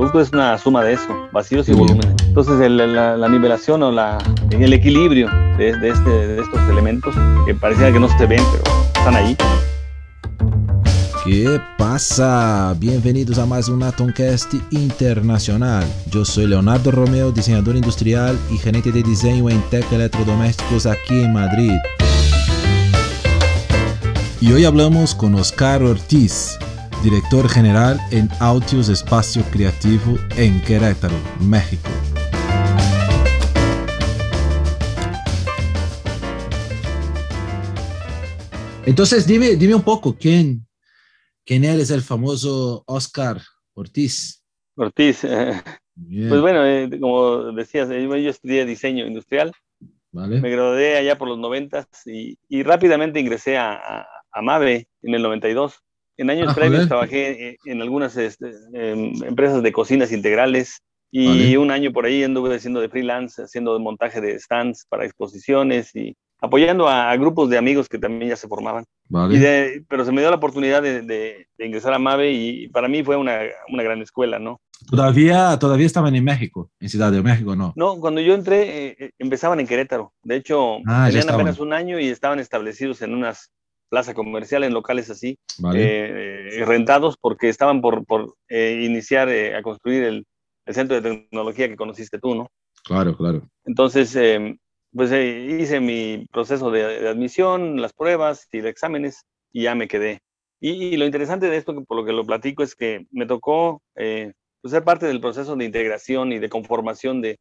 [0.00, 2.14] producto es una suma de eso, vacíos y volúmenes.
[2.24, 4.16] Entonces la, nivelación o la,
[4.50, 8.64] el equilibrio de, de, este, de estos elementos que parecía que no se ven, pero
[8.96, 9.36] están ahí.
[11.22, 12.74] ¿Qué pasa?
[12.78, 15.84] Bienvenidos a más un Atomcast internacional.
[16.10, 21.34] Yo soy Leonardo Romeo, diseñador industrial y gerente de diseño en Tech Electrodomésticos aquí en
[21.34, 21.74] Madrid.
[24.40, 26.58] Y hoy hablamos con Oscar Ortiz,
[27.02, 31.88] director general en Autios Espacio Creativo en Querétaro, México.
[38.84, 40.66] Entonces, dime, dime un poco, ¿quién,
[41.46, 43.40] quién eres el famoso Oscar
[43.72, 44.44] Ortiz?
[44.74, 45.62] Ortiz, eh,
[45.94, 49.52] pues bueno, eh, como decías, yo, estudié diseño industrial,
[50.12, 55.14] me gradué allá por los noventas y, y rápidamente ingresé a, a, a MAVE en
[55.14, 55.82] el 92
[56.20, 61.56] en años ah, previos trabajé eh, en algunas este, em, empresas de cocinas integrales y
[61.56, 66.14] un año por ahí anduve haciendo de freelance, haciendo montaje de stands para exposiciones y
[66.40, 68.84] apoyando a, grupos de amigos que también ya se formaban.
[69.88, 73.40] pero se me dio la oportunidad de, ingresar a MAVE y para mí fue una,
[73.68, 74.60] una, gran escuela, ¿no?
[74.88, 77.72] Todavía, todavía estaban en México, en Ciudad de México, ¿no?
[77.76, 80.12] No, cuando yo entré, eh, eh, empezaban en Querétaro.
[80.22, 83.50] De hecho, ah, tenían apenas un año y estaban establecidos en unas
[83.90, 85.38] plaza comercial, en locales así,
[85.74, 90.26] eh, rentados porque estaban por, por eh, iniciar eh, a construir el,
[90.64, 92.48] el, centro de tecnología que conociste tú, ¿no?
[92.84, 93.42] Claro, claro.
[93.64, 94.16] Entonces,
[94.92, 100.20] pues hice mi proceso de, admisión, las pruebas y los exámenes y ya me quedé.
[100.60, 104.32] Y, lo interesante de esto, por lo que lo platico, es que me tocó pues,
[104.64, 107.38] ser parte del proceso de integración y de conformación de,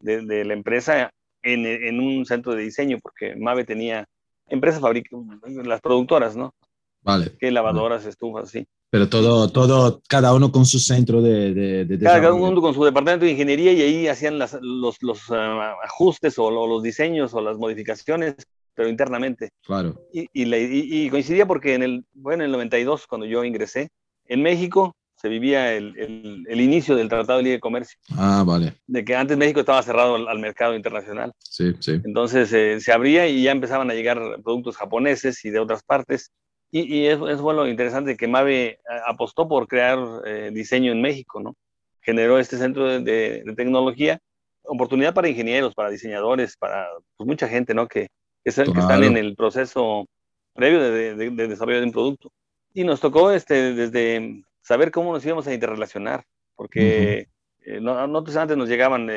[0.00, 1.10] de, de la empresa
[1.42, 4.06] en, en, un centro de diseño, porque Mave tenía
[4.48, 6.54] empresas fabrican, las productoras, ¿no?
[7.02, 7.36] Vale.
[7.38, 8.66] Que lavadoras, estufas, sí.
[8.90, 11.52] Pero todo, todo, cada uno con su centro de,
[11.84, 15.74] de, cada, uno con su departamento de ingeniería y ahí hacían las, los, los ah,
[15.84, 18.36] ajustes o, los diseños o las modificaciones,
[18.72, 19.50] pero internamente.
[19.66, 20.00] Claro.
[20.12, 23.88] Y, y, y, coincidía porque en el, bueno, en el 92, cuando yo ingresé,
[24.26, 27.98] en México se vivía el, el, el, inicio del Tratado de Libre Comercio.
[28.10, 28.74] Ah, vale.
[28.86, 31.32] De que antes México estaba cerrado al, mercado internacional.
[31.38, 31.92] Sí, sí.
[32.04, 36.30] Entonces eh, se abría y ya empezaban a llegar productos japoneses y de otras partes.
[36.70, 41.00] Y, y es, es bueno, interesante que Mave eh, apostó por crear eh, diseño en
[41.00, 41.56] México, ¿no?
[42.02, 44.18] Generó este centro de, de, tecnología,
[44.64, 46.86] oportunidad para ingenieros, para diseñadores, para
[47.16, 47.88] pues, mucha gente, ¿no?
[47.88, 48.08] Que,
[48.44, 50.06] que, que están en el proceso
[50.52, 52.30] previo de, de, desarrollo de un producto.
[52.74, 56.24] Y nos tocó este, desde saber cómo nos íbamos a interrelacionar,
[56.56, 57.34] porque uh
[57.80, 59.08] no, pues antes nos llegaban,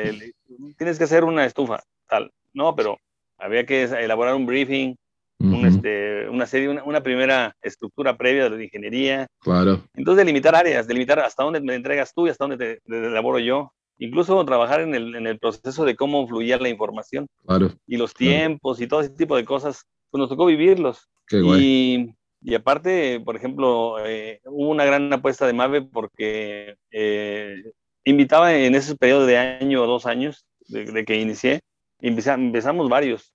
[0.78, 2.98] tienes que hacer una estufa, tal, no, pero
[3.36, 4.94] había que elaborar un briefing,
[5.40, 9.26] un, este, una serie, una, primera estructura previa de la ingeniería.
[9.40, 9.84] Claro.
[9.94, 13.72] Entonces, delimitar áreas, delimitar hasta dónde me entregas tú y hasta dónde te, elaboro yo.
[13.98, 17.26] Incluso trabajar en el, en el, proceso de cómo fluía la información.
[17.44, 17.72] Claro.
[17.86, 21.08] Y los tiempos y todo ese tipo de cosas, pues nos tocó vivirlos.
[21.26, 27.62] Qué y, y aparte, por ejemplo, eh, hubo una gran apuesta de Mave porque eh,
[28.04, 31.60] invitaba en ese periodo de año o dos años de, que inicié,
[32.00, 33.34] empezamos varios,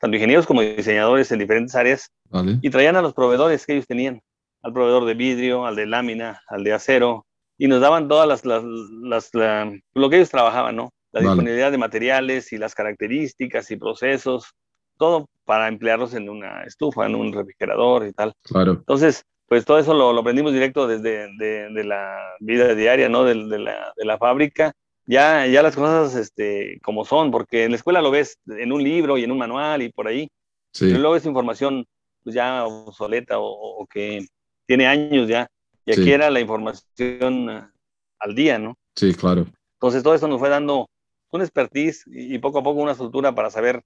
[0.00, 2.10] tanto ingenieros como diseñadores en diferentes áreas,
[2.62, 4.20] y traían a los proveedores que ellos tenían,
[4.62, 7.26] al proveedor de vidrio, al de lámina, al de acero,
[7.58, 8.62] y nos daban todas las, las,
[9.02, 9.30] las
[9.94, 10.90] lo que ellos trabajaban, ¿no?
[11.10, 14.54] La disponibilidad de materiales y las características y procesos,
[14.98, 18.34] todo para emplearlos en una estufa, en un refrigerador y tal.
[18.42, 18.72] Claro.
[18.72, 23.24] Entonces, pues todo eso lo, lo aprendimos directo desde de, de la vida diaria, ¿no?
[23.24, 24.72] De, de, la, de, la, fábrica.
[25.06, 28.82] Ya, ya las cosas este, como son, porque en la escuela lo ves en un
[28.82, 30.28] libro y en un manual y por ahí.
[30.72, 30.84] Sí.
[30.88, 31.86] Pero luego es información
[32.22, 34.26] pues, ya obsoleta o, o, que
[34.66, 35.48] tiene años ya.
[35.86, 36.12] Y aquí sí.
[36.12, 37.70] era la información uh,
[38.18, 38.76] al día, ¿no?
[38.94, 39.46] Sí, claro.
[39.76, 40.90] Entonces todo eso nos fue dando
[41.30, 43.82] un expertise y, y poco a poco una estructura para saber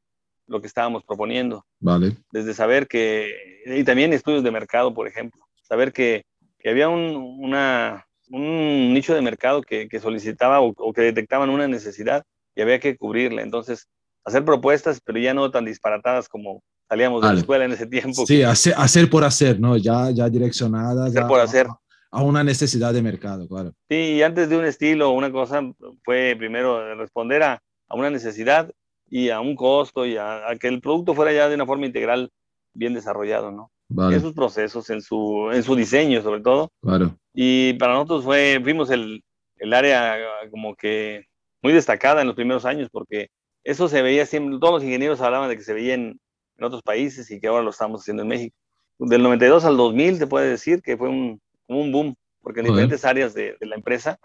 [0.46, 1.64] lo que estábamos proponiendo.
[1.80, 2.16] Vale.
[2.30, 3.30] Desde saber que,
[3.66, 6.24] y también estudios de mercado, por ejemplo, saber que,
[6.58, 11.50] que había un, una, un nicho de mercado que, que solicitaba o, o, que detectaban
[11.50, 12.24] una necesidad
[12.54, 13.42] y había que cubrirla.
[13.42, 13.88] Entonces,
[14.24, 17.30] hacer propuestas, pero ya no tan disparatadas como salíamos vale.
[17.30, 18.26] de la escuela en ese tiempo.
[18.26, 19.76] Sí, que, hacer, hacer, por hacer, ¿no?
[19.76, 21.08] Ya, ya direccionadas.
[21.08, 21.66] Hacer por hacer.
[21.66, 21.78] A,
[22.10, 23.72] a una necesidad de mercado, claro.
[23.88, 25.62] Sí, y antes de un estilo o una cosa,
[26.04, 28.70] fue primero responder a, a una necesidad
[29.14, 31.84] y a un costo y a, a, que el producto fuera ya de una forma
[31.84, 32.30] integral
[32.72, 33.70] bien desarrollado, ¿no?
[33.90, 34.16] Vale.
[34.16, 36.72] En sus procesos, en su, en su diseño sobre todo.
[36.80, 37.14] Claro.
[37.34, 39.22] Y para nosotros fue, fuimos el,
[39.58, 40.16] el área
[40.50, 41.26] como que
[41.60, 43.28] muy destacada en los primeros años porque
[43.64, 46.18] eso se veía siempre, todos los ingenieros hablaban de que se veía en,
[46.56, 48.56] en otros países y que ahora lo estamos haciendo en México.
[48.98, 51.38] Del 92 al 2000 se puede decir que fue un,
[51.68, 54.18] un boom, porque en diferentes áreas de, de, la empresa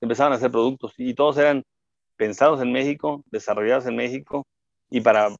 [0.00, 1.62] empezaban a hacer productos y todos eran
[2.20, 4.46] pensados en México, desarrollados en México
[4.90, 5.34] y, para,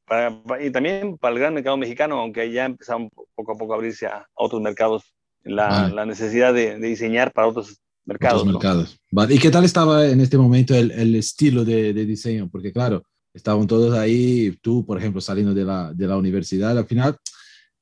[0.59, 4.07] y también para el gran mercado mexicano, aunque ya empezaron poco a poco a abrirse
[4.07, 5.03] a, otros mercados,
[5.43, 8.43] la, la necesidad de, diseñar para otros mercados.
[8.47, 8.97] mercados.
[9.29, 12.49] ¿Y qué tal estaba en este momento el, el estilo de, de, diseño?
[12.49, 16.87] Porque claro, estaban todos ahí, tú, por ejemplo, saliendo de la, de la universidad, al
[16.87, 17.15] final,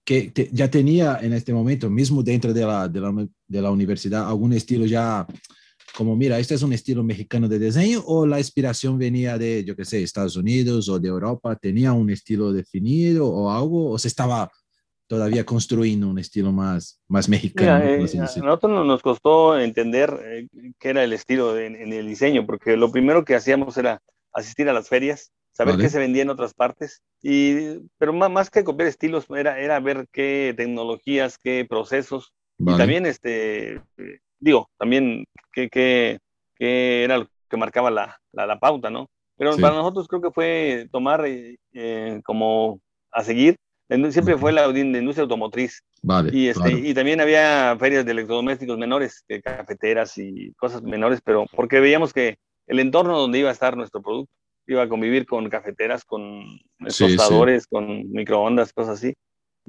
[0.03, 4.27] que ya tenía en este momento, mismo dentro de la, de la, de la universidad,
[4.27, 5.25] algún estilo ya
[5.95, 9.75] como, mira, este es un estilo mexicano de diseño o la inspiración venía de, yo
[9.75, 14.07] qué sé, Estados Unidos o de Europa, tenía un estilo definido o algo, o se
[14.07, 14.49] estaba
[15.07, 17.83] todavía construyendo un estilo más, más mexicano.
[17.83, 20.47] Eh, a nosotros nos costó entender eh,
[20.79, 24.01] qué era el estilo en, el diseño, porque lo primero que hacíamos era
[24.33, 28.49] asistir a las ferias, saber qué se vendía en otras partes, y, pero más, más
[28.49, 33.81] que copiar estilos, era, era ver qué tecnologías, qué procesos, y también, este,
[34.39, 39.07] digo, también qué, qué era lo que marcaba la, la, pauta, ¿no?
[39.37, 42.79] Pero para nosotros creo que fue tomar eh, como
[43.11, 43.55] a seguir
[44.11, 45.81] Siempre fue la, industria automotriz.
[46.03, 51.45] Vale, y, este, y también había ferias de electrodomésticos menores, cafeteras y cosas menores, pero
[51.55, 52.37] porque veíamos que
[52.67, 54.31] el entorno donde iba a estar nuestro producto
[54.67, 56.45] iba a convivir con cafeteras, con
[56.85, 59.15] tostadores, con microondas, cosas así.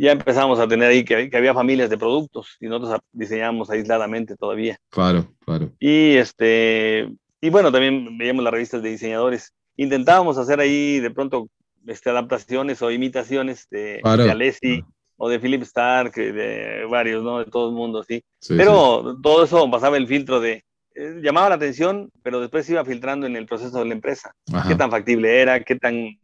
[0.02, 4.35] Ya empezamos a tener ahí que, que, había familias de productos y nosotros diseñábamos aisladamente
[4.35, 4.79] todavía.
[4.88, 5.73] Claro, claro.
[5.79, 9.52] Y, este, y bueno, también veíamos las revistas de diseñadores.
[9.76, 11.49] Intentábamos hacer ahí de pronto
[11.87, 14.82] este, adaptaciones o imitaciones de, Alessi
[15.19, 17.41] o de Philip Stark, de varios, ¿no?
[17.41, 18.25] De todo el mundo, sí.
[18.49, 20.64] pero todo eso pasaba el filtro de,
[21.00, 24.35] eh, llamaba la atención, pero después iba filtrando en el proceso de la empresa.
[24.69, 26.19] Qué tan factible era, qué tan,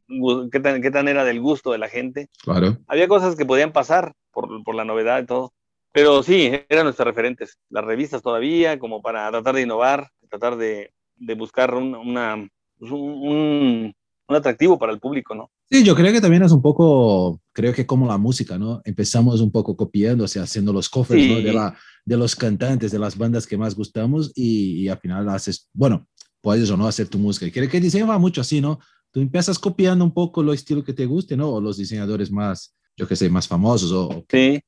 [0.52, 2.28] qué tan, qué tan era del gusto de la gente.
[2.42, 2.76] Claro.
[2.86, 5.52] Había cosas que podían pasar por, por la novedad y todo.
[5.92, 7.58] Pero sí, eran nuestros referentes.
[7.70, 12.46] Las revistas todavía, como para tratar de innovar, tratar de, de buscar una,
[12.78, 13.94] pues un,
[14.28, 15.50] un atractivo para el público, ¿no?
[15.70, 18.80] Sí, yo creo que también es un poco, creo que como la música, ¿no?
[18.84, 21.36] Empezamos un poco copiando, o sea, haciendo los covers, ¿no?
[21.36, 25.68] De, la, de los cantantes, de las bandas que más gustamos y, al final haces,
[25.72, 26.06] bueno,
[26.40, 27.46] puedes o no hacer tu música.
[27.46, 28.78] Y creo que el diseño va mucho así, ¿no?
[29.12, 31.50] Tú empiezas copiando un poco lo estilo que te guste, ¿no?
[31.50, 34.24] O los diseñadores más, yo qué sé, más famosos o...
[34.28, 34.60] Sí.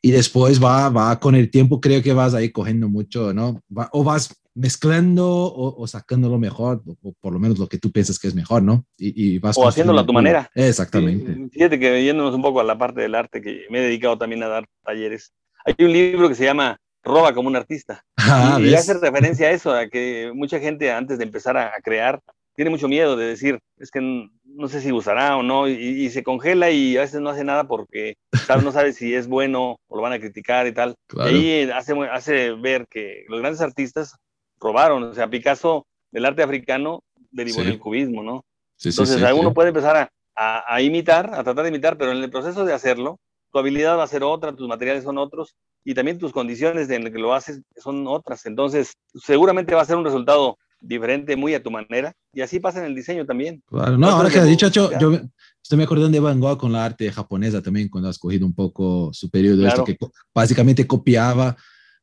[0.00, 3.60] Y después va, va con el tiempo, creo que vas ahí cogiendo mucho, ¿no?
[3.92, 8.18] o vas mezclando o, sacando lo mejor, o, por lo menos lo que tú piensas
[8.18, 8.84] que es mejor, ¿no?
[8.98, 10.50] Y, vas o haciéndolo a tu manera.
[10.54, 11.48] Exactamente.
[11.50, 14.42] Fíjate que yéndonos un poco a la parte del arte, que me he dedicado también
[14.42, 15.32] a dar talleres.
[15.64, 18.04] Hay un libro que se llama Roba como un artista.
[18.16, 22.20] Ah, y, hace referencia a eso, a que mucha gente antes de empezar a, crear
[22.54, 26.22] tiene mucho miedo de decir, es que no, sé si usará o no, y, se
[26.22, 28.16] congela y a veces no hace nada porque
[28.62, 30.94] no sabe si es bueno o lo van a criticar y tal.
[31.14, 34.16] Y ahí hace, hace ver que los grandes artistas
[34.60, 35.02] robaron.
[35.02, 38.44] O sea, Picasso del arte africano derivó en el cubismo, ¿no?
[38.82, 42.72] Entonces, alguno puede empezar a, imitar, a tratar de imitar, pero en el proceso de
[42.72, 43.18] hacerlo,
[43.52, 45.54] tu habilidad va a ser otra, tus materiales son otros
[45.84, 48.46] y también tus condiciones en las que lo haces son otras.
[48.46, 52.78] Entonces, seguramente va a ser un resultado diferente, muy a tu manera, y así pasa
[52.80, 53.62] en el diseño también.
[53.66, 55.20] Claro, no, ahora que has dicho, yo, yo,
[55.62, 58.54] estoy me acordando de Van Gogh con la arte japonesa también, cuando has cogido un
[58.54, 59.96] poco su periodo, esto que
[60.34, 61.56] básicamente copiaba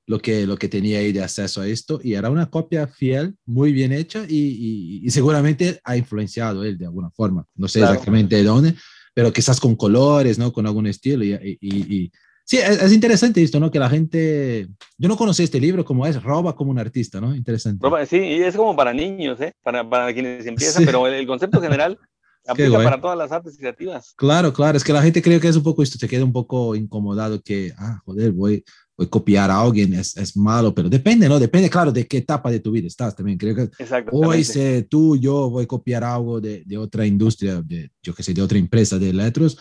[0.05, 3.35] lo que, lo que tenía ahí de acceso a esto y era una copia fiel,
[3.45, 7.45] muy bien hecha y, y, seguramente ha influenciado él de alguna forma.
[7.55, 8.75] No sé exactamente de dónde,
[9.13, 10.51] pero quizás con colores, ¿no?
[10.51, 12.11] Con algún estilo y, y
[12.49, 13.69] Sí, es, interesante esto, ¿no?
[13.69, 17.35] Que la gente, yo no conocí este libro, como es, roba como un artista, ¿no?
[17.35, 17.87] Interesante.
[18.07, 19.53] sí, y es como para niños, ¿eh?
[19.61, 21.99] Para, para quienes empiezan, pero el, concepto general
[22.47, 24.15] aplica para todas las artes creativas.
[24.17, 26.33] Claro, claro, es que la gente cree que es un poco esto, te queda un
[26.33, 28.63] poco incomodado que, ah, joder, voy,
[29.11, 31.37] copiar a alguien es, es, malo, pero depende, ¿no?
[31.37, 33.37] Depende, claro, de qué etapa de tu vida estás también.
[33.37, 33.69] Creo que
[34.11, 38.23] hoy sé tú, yo voy a copiar algo de, de otra industria, de, yo qué
[38.23, 39.55] sé, de otra empresa de electros,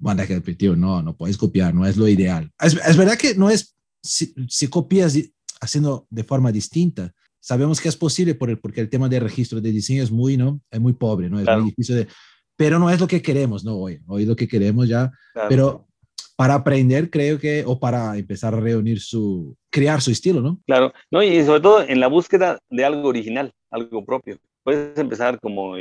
[0.00, 2.50] bueno, que tío, no, no puedes copiar, no es lo ideal.
[2.58, 5.14] Es, es verdad que no es, si, si, copias
[5.60, 9.60] haciendo de forma distinta, sabemos que es posible por el, porque el tema de registro
[9.60, 10.60] de diseño es muy, ¿no?
[10.70, 11.38] Es muy pobre, ¿no?
[11.38, 12.08] Es muy difícil de,
[12.56, 13.76] pero no es lo que queremos, ¿no?
[13.76, 15.12] Hoy, hoy lo que queremos ya,
[15.48, 15.86] pero
[16.34, 20.58] para aprender, creo que, o para empezar a reunir su, crear su estilo, ¿no?
[20.66, 24.38] Claro, no, y sobre todo en la búsqueda de algo original, algo propio.
[24.62, 25.74] Puedes empezar como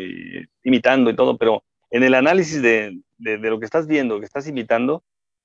[0.64, 4.48] imitando y todo, pero en el análisis de, de, lo que estás viendo, que estás
[4.48, 5.04] imitando,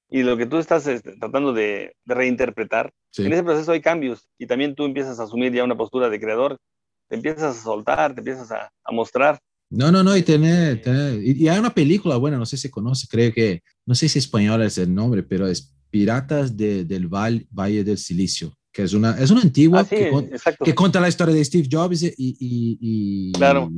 [0.08, 4.46] y lo que tú estás este, tratando de, reinterpretar, en ese proceso hay cambios y
[4.46, 6.58] también tú empiezas a asumir ya una postura de creador,
[7.08, 9.38] te empiezas a soltar, te empiezas a, a mostrar
[9.70, 10.80] no, no, no, y tiene,
[11.20, 14.62] y, hay una película buena, no sé si conoce, creo que, no sé si español
[14.62, 18.56] es el nombre, pero es Piratas del Valle del Silicio.
[18.74, 20.10] Que es una, es una antigua ah, que,
[20.64, 23.32] que, cuenta la historia de Steve Jobs y, y,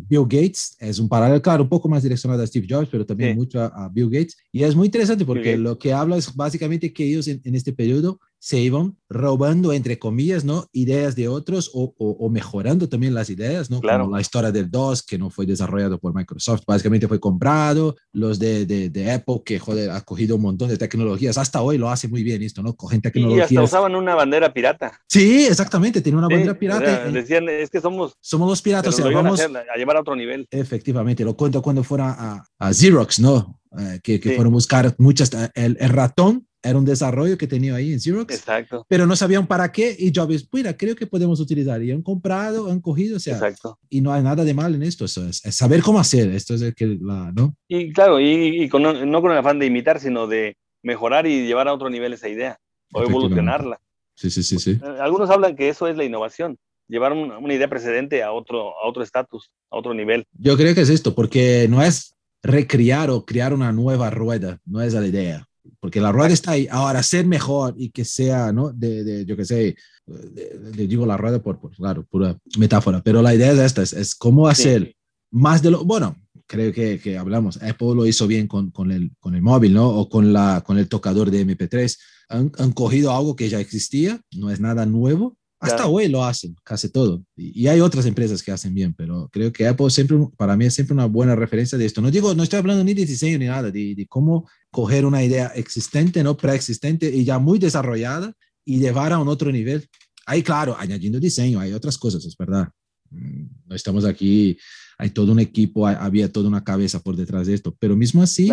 [0.09, 0.75] Bill Gates.
[0.81, 3.91] Es un paralelo, claro, un poco más direccionado a Steve Jobs, pero también mucho a,
[3.93, 4.39] Bill Gates.
[4.51, 7.75] Y es muy interesante porque lo que habla es básicamente que ellos en, en este
[7.75, 10.69] periodo se iban robando, entre comillas, ¿no?
[10.71, 13.81] Ideas de otros o, o, mejorando también las ideas, ¿no?
[13.81, 14.05] Claro.
[14.05, 18.39] Como la historia del DOS, que no fue desarrollado por Microsoft, básicamente fue comprado, los
[18.39, 21.91] de, de, de, Apple, que, joder, ha cogido un montón de tecnologías, hasta hoy lo
[21.91, 22.77] hace muy bien esto, ¿no?
[22.77, 23.51] Cogen tecnologías.
[23.51, 24.97] Y hasta usaban una bandera pirata.
[25.09, 27.11] Sí, exactamente, tiene una bandera pirata.
[27.11, 28.13] decían, es que somos...
[28.21, 29.41] Somos los piratas, o sea, vamos...
[29.41, 30.47] A, llevar a otro nivel.
[30.53, 33.59] Efectivamente, lo cuento cuando fuera a, a Xerox, ¿no?
[33.77, 37.75] Eh, que, que fueron a buscar muchas, el, el ratón era un desarrollo que tenía
[37.75, 38.35] ahí en Xerox.
[38.35, 38.85] Exacto.
[38.89, 41.83] Pero no sabían para qué y Jobs, mira, creo que podemos utilizar.
[41.83, 43.35] Y han comprado, han cogido, o sea.
[43.35, 43.79] Exacto.
[43.89, 46.31] Y no hay nada de mal en esto, eso es, saber cómo hacer.
[46.31, 47.55] Esto es el que, la, ¿no?
[47.69, 51.69] Y claro, y, con, no con el afán de imitar, sino de mejorar y llevar
[51.69, 52.59] a otro nivel esa idea
[52.93, 53.79] o evolucionarla.
[54.15, 54.79] Sí, sí, sí, sí.
[54.83, 56.57] Eh, algunos hablan que eso es la innovación,
[56.89, 60.25] llevar una, idea precedente a otro a otro estatus, a otro nivel.
[60.33, 64.81] Yo creo que es esto, porque no es recriar o crear una nueva rueda, no
[64.81, 65.46] es la idea
[65.87, 66.67] porque la rueda está ahí.
[66.69, 68.73] Ahora, ser mejor y que sea, ¿no?
[68.73, 73.23] De, de yo qué sé, le digo la rueda por, por, claro, pura metáfora, pero
[73.23, 74.97] la idea es esta, es, es cómo hacer
[75.31, 76.17] más de lo, bueno,
[76.49, 79.89] creo que, que, hablamos, Apple lo hizo bien con, con, el, con el móvil, ¿no?
[79.89, 81.97] O con, la, con el tocador de MP3.
[82.31, 86.55] Han, han cogido algo que ya existía, no es nada nuevo, hasta hoy lo hacen,
[86.63, 87.23] casi todo.
[87.35, 90.75] Y, hay otras empresas que hacen bien, pero creo que Apple siempre, para mí es
[90.75, 92.01] siempre una buena referencia de esto.
[92.01, 95.25] No digo, no estoy hablando ni de diseño ni nada, de, de cómo coger una
[95.25, 99.89] idea existente, no preexistente y ya muy desarrollada y llevar a un otro nivel.
[100.27, 102.69] Ahí, claro, añadiendo diseño, hay otras cosas, es verdad.
[103.09, 104.59] Mm, no estamos aquí,
[104.99, 108.53] hay todo un equipo, había toda una cabeza por detrás de esto, pero mismo así,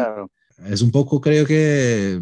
[0.66, 2.22] es un poco, creo que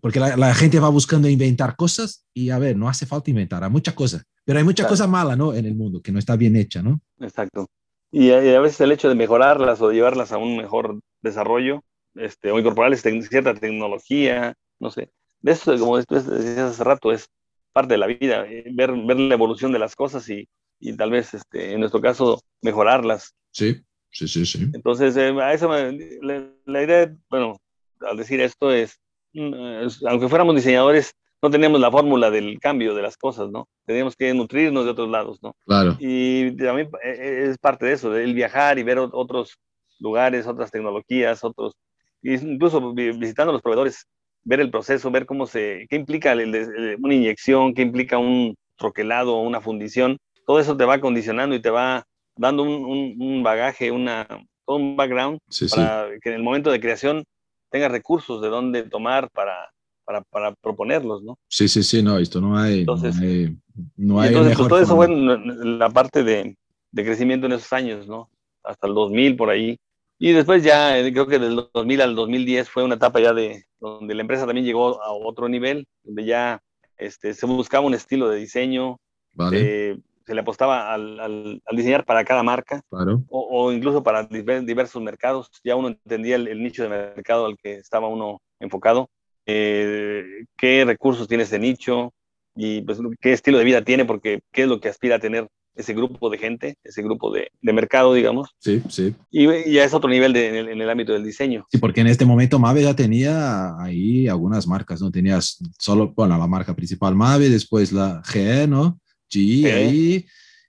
[0.00, 3.70] porque la, gente va buscando inventar cosas y a ver, no hace falta inventar, hay
[3.70, 5.52] muchas cosas, pero hay muchas cosas malas, ¿no?
[5.52, 6.98] En el mundo, que no está bien hecha, ¿no?
[7.20, 7.66] Exacto.
[8.10, 11.82] Y, a veces el hecho de mejorarlas o llevarlas a un mejor desarrollo,
[12.14, 15.10] este, o incorporarles cierta tecnología, no sé.
[15.40, 17.28] De eso, como decías hace rato, es
[17.72, 21.10] parte de la vida, eh, ver, ver la evolución de las cosas y, y tal
[21.10, 23.34] vez, este, en nuestro caso, mejorarlas.
[23.50, 24.70] Sí, sí, sí, sí.
[24.72, 27.56] Entonces, eh, a eso la, la idea, bueno,
[28.00, 29.00] al decir esto es
[29.34, 33.68] Mm, aunque fuéramos diseñadores, no teníamos la fórmula del cambio de las cosas, ¿no?
[33.84, 35.56] Teníamos que nutrirnos de otros lados, ¿no?
[35.66, 35.96] Claro.
[35.98, 39.58] Y también eh, eh, es parte de eso, el viajar y ver otros
[39.98, 41.74] lugares, otras tecnologías, otros,
[42.22, 44.06] incluso visitando los proveedores,
[44.44, 49.60] ver el proceso, ver cómo se, qué implica una inyección, qué implica un troquelado, una
[49.60, 52.04] fundición, todo eso te va condicionando y te va
[52.36, 54.26] dando un, bagaje, una,
[54.66, 55.38] un background
[55.70, 57.24] para que en el momento de creación
[57.70, 59.70] tenga recursos de dónde tomar para,
[60.04, 61.38] para, para, proponerlos, ¿no?
[61.48, 62.80] Sí, sí, sí, no, esto no hay.
[62.80, 63.56] Entonces, no hay,
[63.96, 66.56] no hay entonces pues, todo eso fue la parte de,
[66.90, 68.28] de, crecimiento en esos años, ¿no?
[68.62, 69.78] Hasta el 2000 por ahí.
[70.24, 73.64] Y después ya, eh, creo que del 2000 al 2010 fue una etapa ya de
[73.80, 76.62] donde la empresa también llegó a otro nivel, donde ya
[76.96, 79.00] este, se buscaba un estilo de diseño,
[79.34, 79.58] vale.
[79.90, 83.24] eh, se le apostaba al, al, diseñar para cada marca claro.
[83.30, 85.50] o, o, incluso para diversos mercados.
[85.64, 89.10] Ya uno entendía el, nicho de mercado al que estaba uno enfocado,
[89.46, 90.22] eh,
[90.56, 92.14] qué recursos tiene ese nicho
[92.54, 95.48] y pues, qué estilo de vida tiene, porque qué es lo que aspira a tener
[95.74, 98.50] ese grupo de gente, ese grupo de, de mercado, digamos.
[98.58, 99.14] Sí, sí.
[99.30, 101.66] Y, ya es otro nivel de, en, el, en, el, ámbito del diseño.
[101.70, 105.10] Sí, porque en este momento Mave ya tenía ahí algunas marcas, ¿no?
[105.10, 108.98] Tenías solo, bueno, la marca principal Mave, después la GE, ¿no?
[109.28, 110.26] GE ahí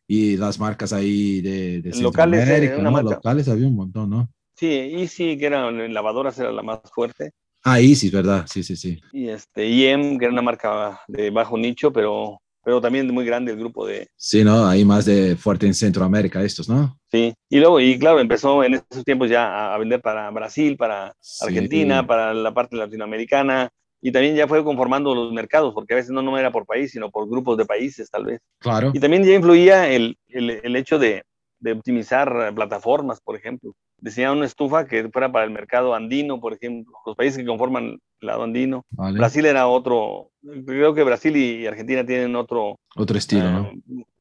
[0.07, 3.01] y las marcas ahí de, de locales, eh, ¿no?
[3.01, 4.29] locales había un montón, ¿no?
[4.55, 7.31] Sí, Easy, que era en lavadoras, era la más fuerte.
[7.63, 8.99] Ah, Easy, verdad, sí, sí, sí.
[9.11, 13.51] Y este, IM, que era una marca de bajo nicho, pero, pero también muy grande
[13.51, 14.07] el grupo de...
[14.15, 14.65] Sí, ¿no?
[14.65, 16.97] Ahí más de fuerte en Centroamérica estos, ¿no?
[17.11, 21.13] Sí, y luego, y claro, empezó en esos tiempos ya a vender para Brasil, para
[21.41, 23.69] Argentina, para la parte latinoamericana,
[24.05, 26.91] y también ya fue conformando los mercados, porque a veces no, no era por país,
[26.91, 28.41] sino por grupos de países, tal vez.
[28.59, 28.91] Claro.
[28.93, 31.23] Y también ya influía el, el, el hecho de,
[31.59, 33.73] de, optimizar plataformas, por ejemplo.
[34.03, 37.99] Diseñar una estufa que fuera para el mercado andino, por ejemplo, los países que conforman
[38.19, 38.83] el lado andino.
[38.91, 39.17] Vale.
[39.17, 40.31] Brasil era otro,
[40.65, 42.75] creo que Brasil y Argentina tienen otro...
[42.95, 43.71] Otro estilo, uh, ¿no?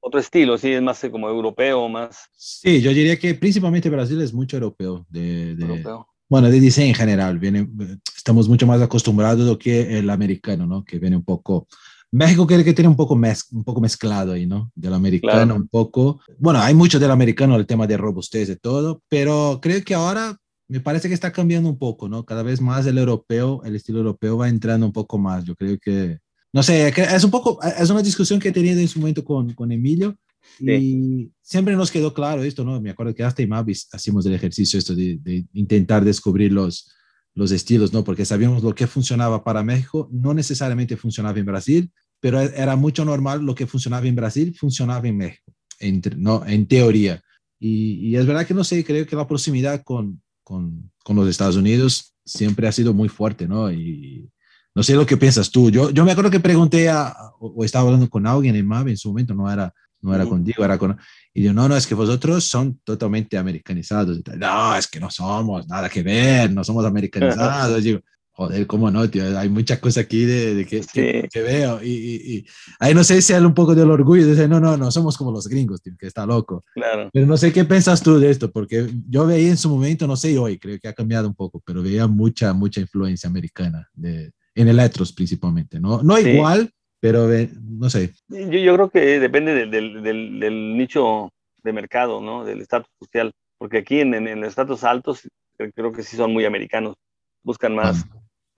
[0.01, 2.29] Otro estilo, sí, es más como europeo, más...
[2.33, 5.05] Sí, yo diría que principalmente Brasil es mucho europeo.
[5.09, 5.63] De, de...
[5.63, 7.69] Europeo bueno, de diseño en general, viene,
[8.17, 10.83] estamos mucho más acostumbrados lo que el americano, ¿no?
[10.83, 11.69] Que viene un poco,
[12.13, 14.71] México quiere que tiene un poco, mez, un poco mezclado ahí, ¿no?
[14.75, 15.57] Del americano claro.
[15.57, 16.21] un poco.
[16.39, 20.37] Bueno, hay mucho del americano, el tema de robustez y todo, pero creo que ahora
[20.69, 22.25] me parece que está cambiando un poco, ¿no?
[22.25, 25.45] Cada vez más el europeo, el estilo europeo va entrando un poco más.
[25.45, 26.19] Yo creo que
[26.53, 29.55] no sé, es un poco, es una discusión que he tenido en su momento con,
[29.55, 30.17] con Emilio
[30.61, 32.79] y siempre nos quedó claro esto, ¿no?
[32.81, 36.93] Me acuerdo que hasta Mavis hacíamos el ejercicio esto de, de, intentar descubrir los,
[37.35, 38.05] los estilos, ¿no?
[38.05, 41.91] Porque sabíamos lo que funcionaba para México, no necesariamente funcionaba en Brasil,
[42.23, 46.47] pero era mucho normal lo que funcionaba en Brasil, funcionaba en México, en, ¿no?
[46.47, 47.21] En teoría.
[47.59, 51.29] Y, y, es verdad que no sé, creo que la proximidad con, con, con los
[51.29, 53.73] Estados Unidos siempre ha sido muy fuerte, ¿no?
[53.73, 54.31] Y,
[54.73, 55.69] no sé lo que piensas tú.
[55.69, 58.97] Yo, yo me acuerdo que pregunté a, o, estaba hablando con alguien en MAVE en
[58.97, 60.97] su momento, no era, no era contigo, era con...
[61.35, 64.21] Y yo, no, no, es que vosotros son totalmente americanizados.
[64.39, 67.83] No, es que no somos, nada que ver, no somos americanizados.
[67.83, 68.01] digo,
[68.47, 69.39] joder, ¿cómo no, tío?
[69.39, 71.83] Hay muchas cosas aquí de, que, que, veo.
[71.83, 72.47] Y, y,
[72.81, 75.17] ahí no sé si hay un poco del orgullo de decir, no, no, no somos
[75.17, 76.65] como los gringos, tío, que está loco.
[76.75, 77.09] Claro.
[77.13, 80.17] Pero no sé qué piensas tú de esto, porque yo veía en su momento, no
[80.17, 84.33] sé hoy, creo que ha cambiado un poco, pero veía mucha, mucha influencia americana de,
[84.55, 86.03] en electros principalmente, ¿no?
[86.03, 86.71] No igual,
[87.01, 87.29] pero
[87.63, 88.13] no sé.
[88.29, 91.31] Yo, yo, creo que depende del, del, del, nicho
[91.63, 92.45] de mercado, ¿no?
[92.45, 95.29] Del estatus social, porque aquí en, en, los estatus altos
[95.75, 96.97] creo que sí son muy americanos,
[97.45, 98.05] buscan más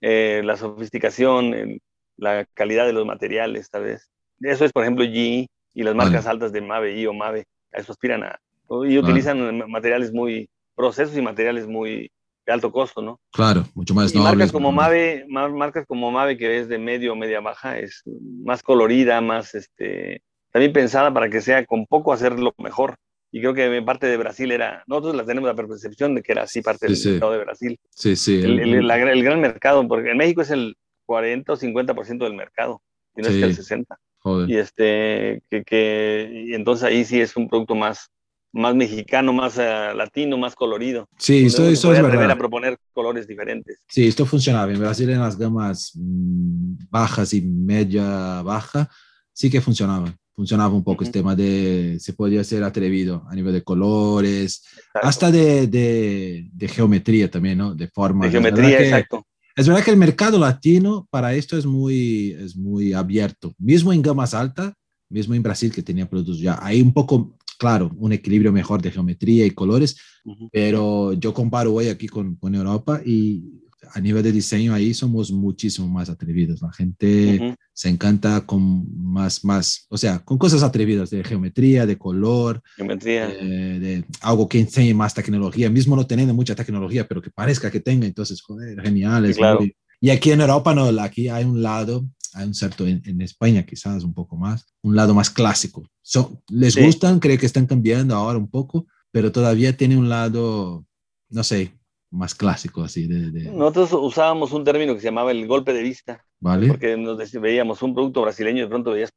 [0.07, 1.81] eh, la sofisticación,
[2.15, 4.11] la calidad de los materiales, tal vez.
[4.39, 7.79] Eso es, por ejemplo, G y las marcas altas de Mave y o Mave, a
[7.79, 8.39] eso aspiran a,
[8.87, 12.11] y utilizan materiales muy, procesos y materiales muy
[12.45, 13.19] de alto costo, ¿no?
[13.31, 14.13] Claro, mucho más.
[14.13, 18.03] Y marcas como Mave, marcas como Mave que es de medio o media baja, es
[18.43, 20.21] más colorida, más este,
[20.51, 22.97] también pensada para que sea con poco hacerlo mejor.
[23.35, 26.43] Y creo que parte de Brasil era, nosotros la tenemos la percepción de que era
[26.43, 27.79] así parte del mercado de Brasil.
[27.89, 28.35] Sí, sí.
[28.35, 32.81] El, el, el, gran mercado, porque en México es el 40 o 50% del mercado,
[33.13, 33.99] y no es que el 60.
[34.19, 34.49] Joder.
[34.49, 38.09] Y este, que, que, y entonces ahí sí es un producto más,
[38.53, 41.09] más mexicano, más uh, latino, más colorido.
[41.17, 42.31] Sí, esto, esto es verdad.
[42.31, 43.81] a proponer colores diferentes.
[43.89, 44.71] Sí, esto funcionaba.
[44.71, 48.89] En Brasil en las gamas mmm, bajas y media baja
[49.33, 50.15] sí que funcionaba.
[50.35, 51.07] Funcionaba un poco uh -huh.
[51.07, 55.07] este tema de, se podía ser atrevido a nivel de colores, exacto.
[55.07, 57.73] hasta de, de, de, geometría también, ¿no?
[57.73, 58.25] De forma.
[58.25, 59.25] De geometría, exacto.
[59.55, 63.53] Es verdad que el mercado latino para esto es muy, es muy abierto.
[63.57, 64.73] Mismo en gamas altas,
[65.09, 66.59] mismo en Brasil que tenía productos ya.
[66.61, 70.49] Hay un poco claro, un equilibrio mejor de geometría y colores, uh -huh.
[70.51, 75.31] pero yo comparo hoy aquí con, con, Europa y a nivel de diseño ahí somos
[75.31, 76.61] muchísimo más atrevidos.
[76.61, 77.55] La gente uh -huh.
[77.73, 83.27] se encanta con más, más, o sea, con cosas atrevidas de geometría, de color, geometría.
[83.27, 87.71] De, de algo que enseñe más tecnología, mismo no teniendo mucha tecnología, pero que parezca
[87.71, 89.25] que tenga, entonces, joder, genial.
[89.25, 89.59] Es claro.
[89.59, 89.75] muy...
[90.01, 93.65] Y aquí en Europa no, aquí hay un lado hay un cierto, en, en, España
[93.65, 95.87] quizás un poco más, un lado más clásico.
[96.01, 96.83] So, les sí.
[96.83, 100.85] gustan, creo que están cambiando ahora un poco, pero todavía tiene un lado,
[101.29, 101.71] no sé,
[102.11, 103.07] más clásico así.
[103.07, 103.51] De, de...
[103.51, 106.67] Nosotros usábamos un término que se llamaba el golpe de vista, ¿Vale?
[106.67, 109.11] porque nos veíamos un producto brasileño y de pronto veías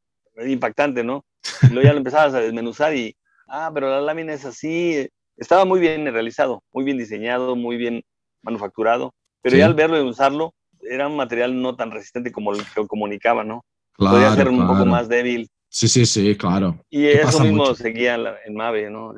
[0.47, 1.25] impactante, ¿no?
[1.63, 3.17] Y luego ya lo empezabas a desmenuzar y,
[3.49, 5.09] ah, pero la lámina es así.
[5.37, 8.03] Estaba muy bien realizado, muy bien diseñado, muy bien
[8.43, 9.59] manufacturado, pero sí.
[9.61, 13.45] ya al verlo y usarlo, era un material no tan resistente como el que comunicaba,
[13.45, 13.65] ¿no?
[13.93, 14.73] Claro, Podía ser un claro.
[14.73, 15.49] poco más débil.
[15.69, 16.79] Sí, sí, sí, claro.
[16.89, 17.75] Y eso mismo mucho?
[17.75, 19.13] seguía en, Mave, ¿no?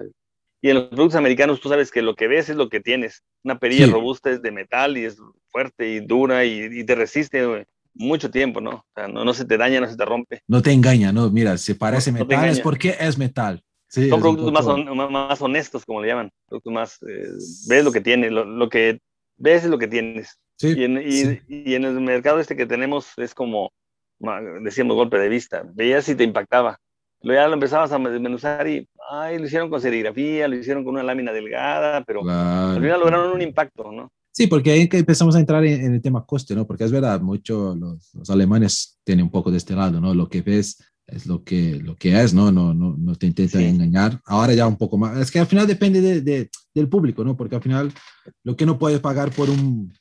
[0.63, 3.23] Y en los productos americanos tú sabes que lo que ves es lo que tienes.
[3.43, 3.93] Una perilla sí.
[3.93, 5.17] robusta es de metal y es
[5.49, 8.71] fuerte y dura y, y te resiste mucho tiempo, ¿no?
[8.71, 10.43] O sea, no, no, se te daña, no se te rompe.
[10.47, 11.31] No te engaña, ¿no?
[11.31, 13.63] Mira, si parece no, metal es porque es metal.
[13.89, 14.53] Sí, Son productos poco...
[14.53, 16.31] más, on, más, honestos, como le llaman.
[16.47, 17.29] Productos más, eh,
[17.69, 19.01] ves lo que tienes, lo, lo que
[19.37, 20.39] ves es lo que tienes.
[20.57, 21.41] Sí, y, en, y, sí.
[21.49, 23.73] y, en, el mercado este que tenemos es como,
[24.63, 25.65] decíamos, golpe de vista.
[25.75, 26.79] Veías si te impactaba.
[27.23, 30.95] Luego ya lo empezabas a desmenuzar y, ay, lo hicieron con serigrafía, lo hicieron con
[30.95, 32.77] una lámina delgada, pero claro.
[32.77, 34.13] al final lograron un impacto, ¿no?
[34.33, 36.67] Sí, porque ahí empezamos a entrar en, en, el tema coste, ¿no?
[36.67, 40.15] Porque es verdad, mucho los, los, alemanes tienen un poco de este lado, ¿no?
[40.15, 42.53] Lo que ves es lo que, lo que es, ¿no?
[42.53, 43.67] No, no, no te intentan sí.
[43.67, 44.21] engañar.
[44.25, 45.19] Ahora ya un poco más.
[45.19, 47.37] Es que al final depende de, de, del público, ¿no?
[47.37, 47.93] Porque al final
[48.45, 49.93] lo que no puedes pagar por un,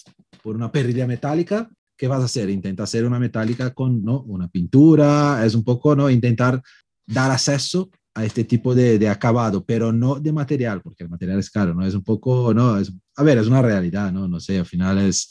[0.44, 1.68] por una perilla metálica,
[1.98, 2.52] ¿qué vas a hacer?
[2.52, 4.22] Intenta hacer una metálica con ¿no?
[4.22, 6.10] una pintura, es un poco ¿no?
[6.10, 6.62] intentar
[7.08, 11.40] dar acceso a este tipo de, de, acabado, pero no de material, porque el material
[11.40, 11.86] es caro, ¿no?
[11.86, 12.78] Es un poco, ¿no?
[12.78, 14.28] Es, a ver, es una realidad, ¿no?
[14.28, 15.30] No sé, al final es...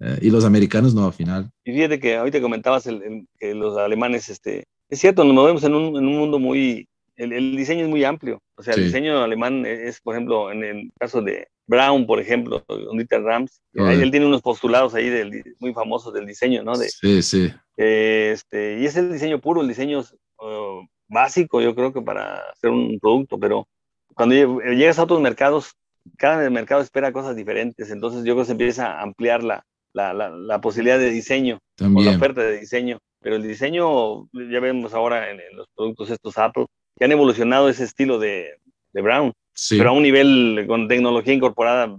[0.00, 1.50] Eh, y los americanos no, al final.
[1.64, 5.64] Y fíjate que ahorita comentabas el, el, que los alemanes, este, es cierto, nos movemos
[5.64, 8.80] en un, en un mundo muy, el, el, diseño es muy amplio, o sea, sí.
[8.80, 13.60] el diseño alemán es, por ejemplo, en el caso de Brown, por ejemplo, Dieter Rams,
[13.76, 16.78] ahí, él tiene unos postulados ahí del, muy famosos del diseño, ¿no?
[16.78, 17.52] De, sí, sí.
[17.76, 22.38] Eh, este, y es el diseño puro, el diseño uh, básico, yo creo que para
[22.50, 23.66] hacer un producto, pero
[24.14, 25.74] cuando llegas a otros mercados,
[26.16, 30.12] cada mercado espera cosas diferentes, entonces yo creo que se empieza a ampliar la, la,
[30.12, 32.08] la, la posibilidad de diseño, También.
[32.08, 32.98] o la oferta de diseño.
[33.20, 36.66] pero el diseño, ya vemos ahora en, los productos estos Apple,
[36.96, 38.56] que han evolucionado ese estilo de,
[38.92, 39.32] de Brown,
[39.70, 41.98] pero a un nivel con tecnología incorporada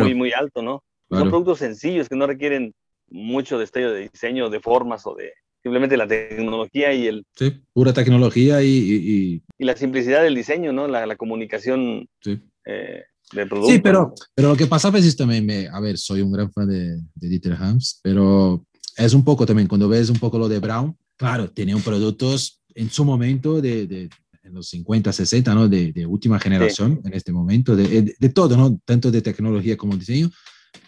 [0.00, 0.82] muy, muy alto, ¿no?
[1.10, 2.74] Son productos sencillos que no requieren
[3.08, 5.32] mucho destello de diseño, de formas o de
[5.68, 7.26] simplemente la tecnología y el...
[7.36, 9.42] Sí, pura tecnología y...
[9.58, 10.88] Y, la simplicidad del diseño, ¿no?
[10.88, 12.40] La, la comunicación sí.
[12.64, 13.02] Eh,
[13.32, 13.72] de producto.
[13.72, 16.50] Sí, pero, pero lo que pasa a veces también, me, a ver, soy un gran
[16.52, 18.64] fan de, de Dieter Hams, pero
[18.96, 22.90] es un poco también, cuando ves un poco lo de Brown, claro, tenía productos en
[22.90, 24.08] su momento de, de
[24.48, 25.68] en los 50, 60, ¿no?
[25.68, 28.80] De, de última generación en este momento, de, de, todo, ¿no?
[28.84, 30.30] Tanto de tecnología como diseño,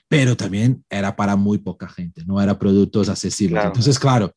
[0.08, 3.64] pero también era para muy poca gente, no era productos accesibles.
[3.64, 4.34] Entonces, claro,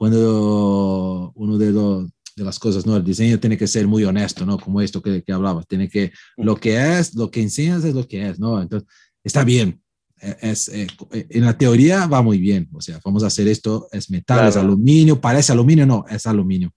[0.00, 2.96] cuando uno de, los, de las cosas, ¿no?
[2.96, 4.56] El diseño tiene que ser muy honesto, ¿no?
[4.58, 8.08] Como esto que, que hablabas, tiene que, lo que es, lo que enseñas es lo
[8.08, 8.62] que es, ¿no?
[8.62, 8.88] Entonces,
[9.22, 9.82] está bien,
[10.18, 13.88] e, es, eh, en la teoría va muy bien, o sea, vamos a hacer esto,
[13.92, 16.72] es metal, es aluminio, parece aluminio, no, es aluminio.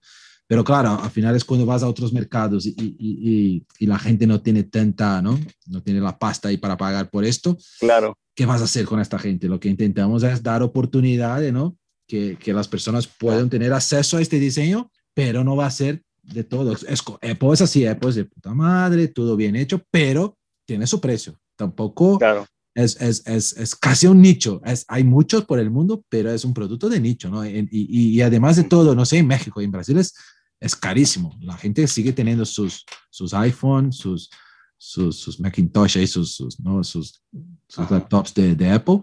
[0.46, 4.26] Pero claro, al final es cuando vas a otros mercados y, y, y, la gente
[4.26, 5.40] no tiene tanta, ¿no?
[5.68, 7.56] No tiene la pasta ahí para pagar por esto.
[7.80, 8.18] Claro.
[8.34, 9.48] ¿Qué vas a hacer con esta gente?
[9.48, 11.78] Lo que intentamos es dar oportunidades, ¿no?
[12.06, 16.02] Que, que las personas puedan tener acceso a este diseño, pero no va a ser
[16.22, 16.72] de todo.
[16.72, 20.36] Es, Apple es así, Apple es de puta madre, todo bien hecho, pero
[20.66, 21.38] tiene su precio.
[21.56, 24.60] Tampoco claro es, es, es, es, casi un nicho.
[24.64, 27.46] Es, hay muchos por el mundo, pero es un producto de nicho, ¿no?
[27.46, 30.14] Y, y, y, además de todo, no sé, en México y en Brasil es,
[30.60, 31.36] es carísimo.
[31.40, 34.28] La gente sigue teniendo sus, sus iPhones, sus,
[34.76, 36.82] sus, sus Macintosh y sus, sus, ¿no?
[36.82, 37.22] sus,
[37.68, 39.02] sus laptops de, de, Apple,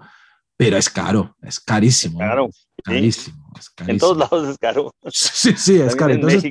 [0.61, 2.19] pero es caro, es carísimo.
[2.19, 2.47] Claro.
[2.83, 3.93] Carísimo, es carísimo.
[3.93, 4.93] En todos lados es caro.
[5.11, 6.13] Sí, sí, es caro.
[6.13, 6.43] Entonces,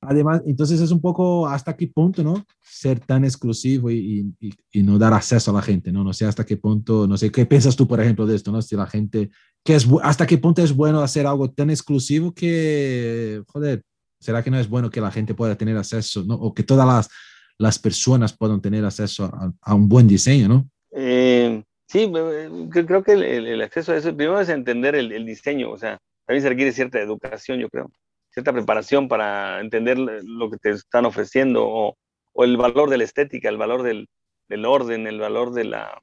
[0.00, 2.42] además, entonces es un poco hasta qué punto, ¿no?
[2.62, 6.02] Ser tan exclusivo y, y, y, no dar acceso a la gente, ¿no?
[6.02, 8.62] No sé hasta qué punto, no sé, ¿qué piensas tú, por ejemplo, de esto, ¿no?
[8.62, 9.30] Si la gente,
[9.62, 13.82] que es, hasta qué punto es bueno hacer algo tan exclusivo que, joder,
[14.18, 16.34] ¿será que no es bueno que la gente pueda tener acceso, ¿no?
[16.34, 17.10] O que todas las,
[17.58, 20.70] las personas puedan tener acceso a, a un buen diseño, ¿no?
[20.92, 22.08] Eh, Sí,
[22.70, 26.48] creo que el, acceso a eso, primero es entender el, diseño, o sea, también se
[26.48, 27.90] requiere cierta educación, yo creo,
[28.30, 31.96] cierta preparación para entender lo que te están ofreciendo o,
[32.44, 34.06] el valor de la estética, el valor del,
[34.64, 36.00] orden, el valor de, la,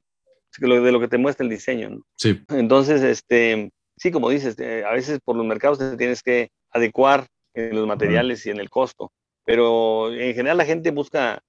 [0.58, 1.88] de lo que te muestra el diseño.
[1.88, 2.02] ¿no?
[2.16, 2.38] Sí.
[2.50, 7.26] Entonces, este, sí, como dices, eh, a veces por los mercados te tienes que adecuar
[7.54, 9.10] en los materiales y en el costo,
[9.42, 11.40] pero en general la gente busca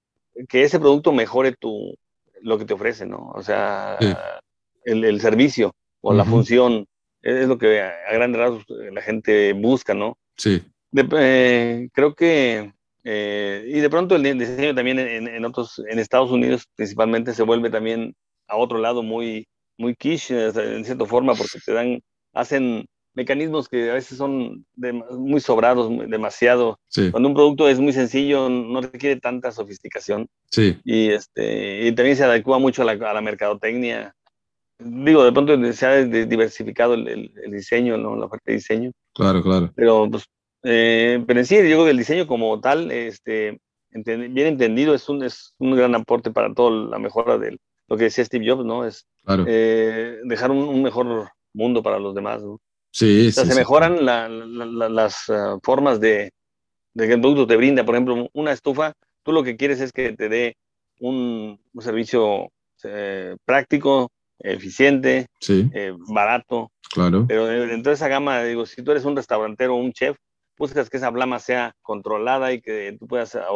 [0.48, 1.94] que ese producto mejore tu,
[2.42, 3.30] lo que te ofrece, ¿no?
[3.34, 3.96] O sea,
[4.84, 6.86] el, el, servicio o la función
[7.22, 10.16] es lo que a, grandes rasgos eh, la gente busca, ¿no?
[10.36, 10.62] Sí.
[10.94, 12.72] Eh, creo que,
[13.04, 17.42] eh, y de pronto el diseño también en, en, otros, en Estados Unidos principalmente se
[17.42, 18.14] vuelve también
[18.48, 19.46] a otro lado muy,
[19.78, 22.00] muy quiche, en cierta forma, porque te dan,
[22.32, 26.78] hacen mecanismos que a veces son muy sobrados, demasiado.
[27.10, 30.28] Cuando un producto es muy sencillo, no requiere tanta sofisticación.
[30.50, 30.78] Sí.
[30.84, 34.14] Y, este, y también se adecua mucho a la, a la mercadotecnia.
[34.78, 38.16] Digo, de pronto se ha diversificado el, el, diseño, ¿no?
[38.16, 38.92] la parte de diseño.
[39.14, 39.72] Claro, claro.
[39.74, 40.24] Pero, pues,
[40.62, 45.08] eh, pero en sí, yo creo que el diseño como tal, este, bien entendido, es
[45.08, 48.64] un, es un gran aporte para toda la mejora de lo que decía Steve Jobs,
[48.64, 48.86] ¿no?
[48.86, 49.44] Es claro.
[49.46, 52.60] eh, dejar un, un, mejor mundo para los demás, ¿no?
[52.92, 56.32] Sí, o sea, se mejoran la, la, las uh, formas de,
[56.94, 57.84] de, que el producto te brinda.
[57.84, 60.56] Por ejemplo, una estufa, tú lo que quieres es que te dé
[60.98, 62.50] un, un servicio
[62.84, 65.70] eh, práctico, eficiente, sí.
[65.72, 66.72] eh, barato.
[66.92, 67.26] Claro.
[67.28, 70.16] Pero dentro de esa gama, digo, si tú eres un restaurantero o un chef,
[70.58, 73.46] buscas que esa flama sea controlada y que tú puedas a,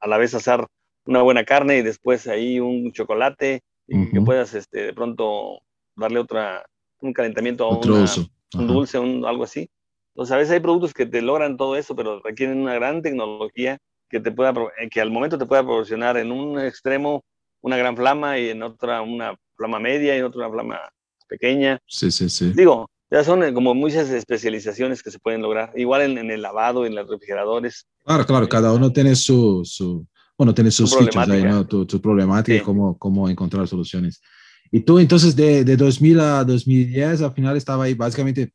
[0.00, 0.66] a la vez hacer
[1.06, 4.12] una buena carne y después ahí un chocolate y uh -huh.
[4.12, 5.62] que puedas este, de pronto
[5.96, 6.66] darle otra,
[7.00, 9.70] un calentamiento a Otro una, uso un dulce, un, algo así.
[10.14, 13.78] Entonces, a veces hay productos que te logran todo eso, pero requieren una gran tecnología
[14.08, 17.24] que, te pueda, eh, que al momento te pueda proporcionar en un extremo
[17.60, 20.80] una gran flama y en otra una flama media y en otra una flama
[21.28, 21.78] pequeña.
[21.86, 22.52] Sí, sí, sí.
[22.52, 25.72] Digo, ya son eh, como muchas especializaciones que se pueden lograr.
[25.76, 27.86] Igual en, en el lavado, en los refrigeradores.
[28.04, 30.06] Claro, claro, eh, cada uno tiene su, su
[30.36, 31.66] bueno, tiene sus features ahí, ¿no?
[31.66, 32.62] Tu, tu problemática sí.
[32.62, 34.22] y cómo, cómo encontrar soluciones.
[34.70, 38.52] Y tú entonces de, de 2000 a 2010 al final estaba ahí básicamente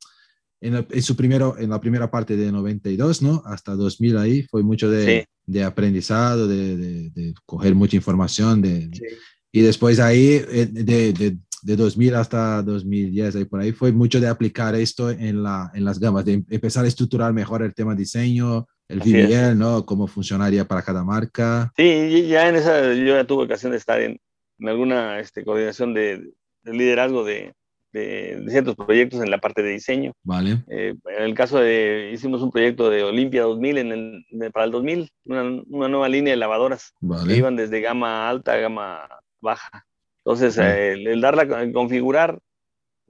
[0.62, 3.42] en, el, en, su primero, en la primera parte de 92, ¿no?
[3.46, 5.28] Hasta 2000 ahí fue mucho de, sí.
[5.46, 8.62] de aprendizado, de, de, de, coger mucha información.
[8.62, 9.04] De, sí.
[9.52, 14.28] Y después ahí de, de, de 2000 hasta 2010, ahí por ahí fue mucho de
[14.28, 18.68] aplicar esto en, la, en las gamas, de empezar a estructurar mejor el tema diseño,
[18.90, 19.86] el VBL, ¿no?
[19.86, 21.72] Cómo funcionaría para cada marca.
[21.78, 24.20] Sí, ya en esa yo ya tuve ocasión de estar en,
[24.64, 26.32] en alguna este, coordinación de,
[26.64, 27.54] de liderazgo de,
[27.92, 30.14] de, ciertos proyectos en la parte de diseño.
[30.24, 30.64] Vale.
[30.70, 34.72] Eh, en el caso de, hicimos un proyecto de Olimpia 2000 en el, para el
[34.72, 36.94] 2000, una, una, nueva línea de lavadoras
[37.28, 39.10] que iban desde gama alta a gama
[39.42, 39.86] baja.
[40.20, 42.40] Entonces, eh, el, darla, configurar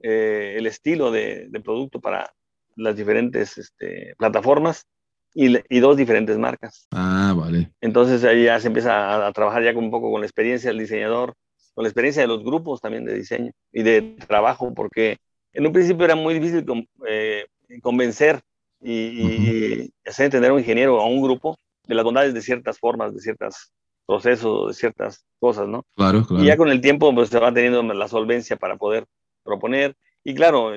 [0.02, 2.34] eh, el estilo de, de, producto para
[2.74, 4.86] las diferentes este, plataformas
[5.32, 6.88] y, y, dos diferentes marcas.
[6.90, 7.70] Ah, vale.
[7.80, 10.70] Entonces ahí ya se empieza a, a trabajar ya con un poco con la experiencia
[10.70, 11.34] del diseñador,
[11.74, 15.18] con la experiencia de los grupos también de diseño y de trabajo, porque
[15.52, 16.64] en un principio era muy difícil
[17.06, 17.46] eh,
[17.82, 18.40] convencer
[18.80, 21.56] y, hacer entender a un ingeniero o a un grupo
[21.86, 23.72] de las bondades de ciertas formas, de ciertos
[24.06, 25.84] procesos, de ciertas cosas, ¿no?
[25.96, 26.42] Claro, claro.
[26.42, 29.06] Y ya con el tiempo pues, se va teniendo la solvencia para poder
[29.42, 29.94] proponer.
[30.22, 30.72] Y claro,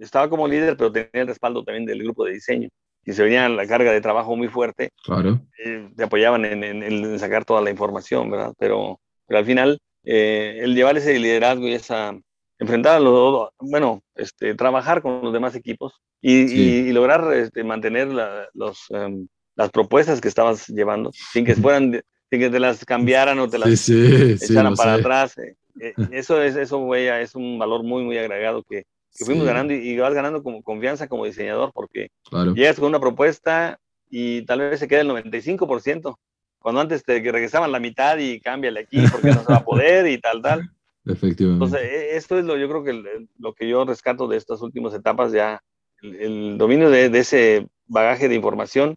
[0.00, 2.68] estaba como líder, pero tenía el respaldo también del grupo de diseño.
[3.04, 4.90] Y se venía la carga de trabajo muy fuerte.
[5.04, 5.40] Claro.
[5.64, 8.54] Eh, te apoyaban en, en, sacar toda la información, ¿verdad?
[8.58, 12.14] Pero, pero al final eh, el llevar ese liderazgo y esa
[12.58, 18.08] enfrentar a los, bueno, este, trabajar con los demás equipos y, lograr este, mantener
[18.54, 23.38] los, em, las propuestas que estabas llevando sin que fueran, sin que te las cambiaran
[23.40, 25.36] o te las echaran para atrás.
[25.38, 28.84] Eh, eh, eso es, eso es un valor muy, muy agregado que,
[29.14, 32.08] fuimos ganando y, vas ganando como confianza como diseñador porque
[32.54, 36.16] llegas con una propuesta y tal vez se queda el 95%,
[36.62, 40.06] cuando antes te regresaban la mitad y cámbiale aquí porque no se va a poder
[40.06, 40.70] y tal, tal.
[41.04, 41.64] Efectivamente.
[41.64, 44.94] Entonces, e, esto es lo, yo creo que lo que yo rescato de estas últimas
[44.94, 45.60] etapas, ya
[46.00, 48.94] el, dominio de, ese bagaje de información,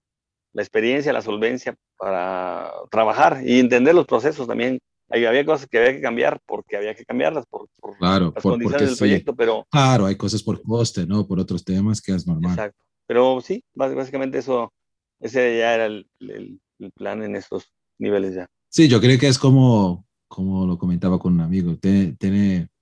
[0.53, 4.79] la experiencia, la solvencia para trabajar y entender los procesos también.
[5.09, 8.97] había cosas que había que cambiar porque había que cambiarlas por, claro, las condiciones del
[8.97, 9.65] proyecto, pero...
[9.69, 11.27] Claro, hay cosas por coste, ¿no?
[11.27, 12.51] Por otros temas que es normal.
[12.51, 12.79] Exacto.
[13.07, 14.73] Pero sí, básicamente eso,
[15.19, 16.59] ese ya era el el
[16.95, 17.65] plan en estos
[17.97, 18.47] niveles ya.
[18.69, 22.15] Sí, yo creo que es como, como lo comentaba con un amigo, tiene,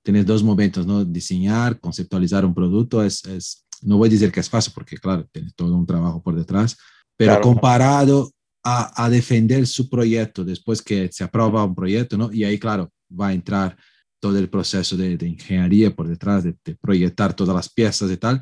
[0.02, 1.06] tienes dos momentos, ¿no?
[1.06, 5.28] Diseñar, conceptualizar un producto es, es, no voy a decir que es fácil porque claro,
[5.32, 6.78] tiene todo un trabajo por detrás,
[7.16, 8.32] pero comparado
[8.64, 12.32] a, a, defender su proyecto después que se aprueba un proyecto, ¿no?
[12.32, 13.78] Y ahí, claro, va a entrar
[14.20, 18.18] todo el proceso de, de ingeniería por detrás, de, de, proyectar todas las piezas y
[18.18, 18.42] tal,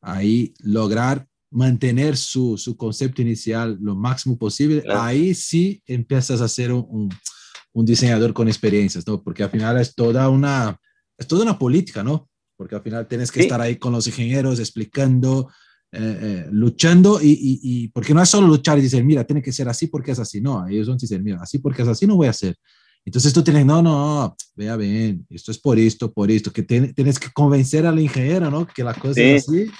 [0.00, 6.70] ahí lograr mantener su, su concepto inicial lo máximo posible, ahí sí empiezas a ser
[6.70, 7.08] un,
[7.72, 9.22] un, diseñador con experiencias, ¿no?
[9.22, 10.78] Porque al final es toda una,
[11.16, 12.28] es toda una política, ¿no?
[12.58, 15.48] Porque al final tienes que estar ahí con los ingenieros explicando,
[15.92, 19.40] eh, eh, luchando y, y, y, porque no es solo luchar y decir, mira, tiene
[19.40, 21.88] que ser así porque es así, no, ellos van a decir, mira, así porque es
[21.88, 22.54] así no voy a hacer.
[23.02, 27.18] Entonces tú tienes, no, no, vea bien, esto es por esto, por esto, que tienes
[27.18, 28.66] que convencer al ingeniero, ¿no?
[28.66, 29.70] Que la cosa es así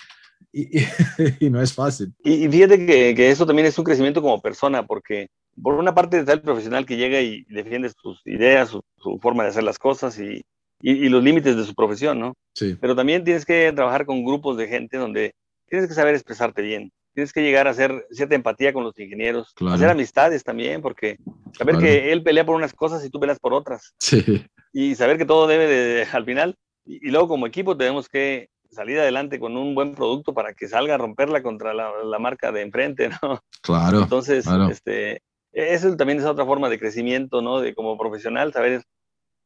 [1.41, 2.15] y, no es fácil.
[2.25, 5.29] Y, fíjate que, que, eso también es un crecimiento como persona, porque
[5.63, 8.83] por una parte está el profesional que llega y defiende sus ideas, su,
[9.21, 10.43] forma de hacer las cosas y,
[10.81, 12.35] y, los límites de su profesión, ¿no?
[12.55, 12.77] Sí.
[12.81, 15.35] Pero también tienes que trabajar con grupos de gente donde
[15.69, 16.91] tienes que saber expresarte bien.
[17.13, 21.19] Tienes que llegar a hacer cierta empatía con los ingenieros, hacer amistades también, porque
[21.57, 23.95] saber que él pelea por unas cosas y tú peleas por otras.
[23.99, 24.45] Sí.
[24.73, 26.57] Y saber que todo debe de, al final.
[26.85, 30.69] Y, y luego como equipo tenemos que salir adelante con un buen producto para que
[30.69, 33.41] salga a romperla contra la, marca de enfrente, ¿no?
[33.63, 34.03] Claro.
[34.03, 37.61] Entonces, este, eso también es otra forma de crecimiento, ¿no?
[37.61, 38.85] De como profesional, saber,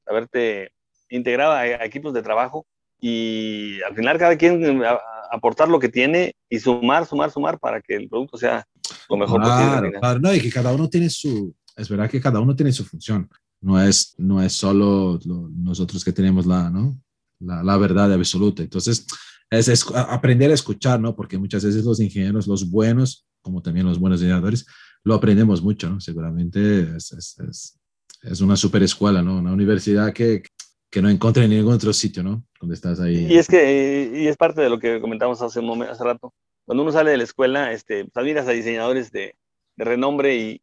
[0.05, 0.73] saberte
[1.09, 2.67] integrar a, equipos de trabajo
[3.01, 4.83] y al final cada quien
[5.31, 8.67] aportar lo que tiene y sumar, sumar, sumar para que el producto sea
[9.09, 9.99] lo mejor posible.
[9.99, 12.85] Claro, no, y que cada uno tiene su, es verdad que cada uno tiene su
[12.85, 13.29] función.
[13.63, 16.99] No es, no es solo nosotros que tenemos la, ¿no?
[17.41, 18.63] La, verdad absoluta.
[18.63, 19.07] Entonces,
[19.51, 21.15] es, aprender a escuchar, ¿no?
[21.17, 24.67] Porque muchas veces los ingenieros, los buenos, como también los buenos diseñadores,
[25.03, 26.01] lo aprendemos mucho, ¿no?
[26.01, 27.77] Seguramente es,
[28.23, 29.39] es, una super escuela, ¿no?
[29.39, 30.43] Una universidad que,
[30.91, 32.45] que no encuentra en ningún otro sitio, ¿no?
[32.61, 33.27] Donde estás ahí.
[33.31, 36.35] Y es que, y es parte de lo que comentamos hace un momento, hace rato.
[36.67, 39.35] Cuando uno sale de la escuela, este, pues, miras a diseñadores de,
[39.77, 40.63] de renombre y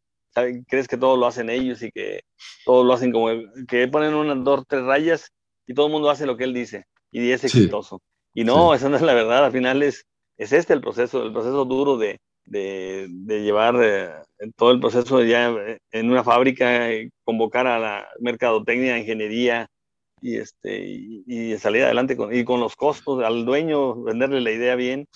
[0.68, 2.22] crees que todo lo hacen ellos y que
[2.64, 3.28] todo lo hacen como
[3.66, 5.32] que ponen unas dos, tres rayas
[5.68, 8.00] y todo el mundo hace lo que él dice y es exitoso.
[8.34, 11.32] Y no, esa no es la verdad, al final es, es este el proceso, el
[11.32, 14.10] proceso duro de, de, de llevar eh,
[14.56, 15.54] todo el proceso ya
[15.92, 16.88] en una fábrica,
[17.24, 19.68] convocar a la mercadotecnia, ingeniería
[20.20, 20.84] y, este,
[21.26, 25.06] y, salir adelante con, y con los costos, al dueño venderle la idea bien,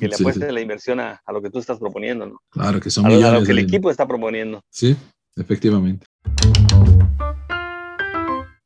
[0.00, 2.26] que le apueste la inversión a, a, lo que tú estás proponiendo.
[2.26, 2.40] ¿no?
[2.50, 4.60] Claro, que son a, a lo que el equipo está proponiendo.
[4.70, 4.96] Sí,
[5.36, 6.06] efectivamente.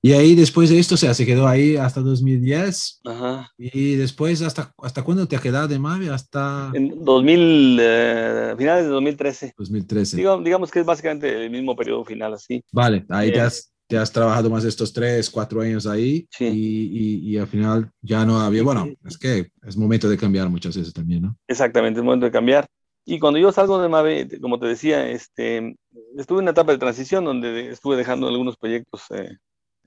[0.04, 3.02] Y ahí después de esto, o sea, se quedó ahí hasta 2010.
[3.04, 3.48] Ajá.
[3.56, 6.08] Y después, ¿hasta, hasta cuándo te ha quedado de Mavi?
[6.08, 6.72] Hasta...
[6.74, 9.54] En 2000, eh, finales de 2013.
[9.56, 10.16] 2013.
[10.16, 12.64] Digamos, digamos, que es básicamente el mismo periodo final, así.
[12.72, 17.30] Vale, ahí te, has, te has trabajado más estos tres, cuatro años ahí y, y,
[17.30, 20.92] y, al final ya no había, bueno, es que es momento de cambiar muchas veces
[20.92, 21.36] también, ¿no?
[21.46, 22.66] Exactamente, es momento de cambiar.
[23.04, 25.76] Y cuando yo salgo de Mave, como te decía, este,
[26.16, 29.36] estuve en una etapa de transición donde estuve dejando algunos proyectos eh,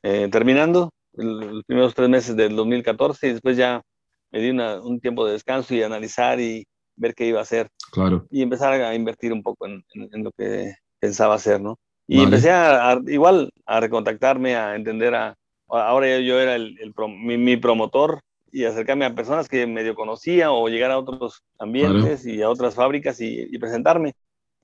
[0.07, 3.81] eh, terminando los primeros tres meses del 2014 y después ya
[4.29, 7.69] me di un tiempo de descanso y analizar y ver qué iba a hacer.
[7.91, 8.27] Claro.
[8.29, 11.79] Y empezar a invertir un poco en, en, lo que pensaba hacer, ¿no?
[12.07, 15.35] Y empecé a, igual a recontactarme, a entender a...
[15.69, 16.93] Ahora yo era el, el
[17.39, 18.19] mi, promotor
[18.51, 22.75] y acercarme a personas que medio conocía o llegar a otros ambientes y a otras
[22.75, 24.13] fábricas y, presentarme.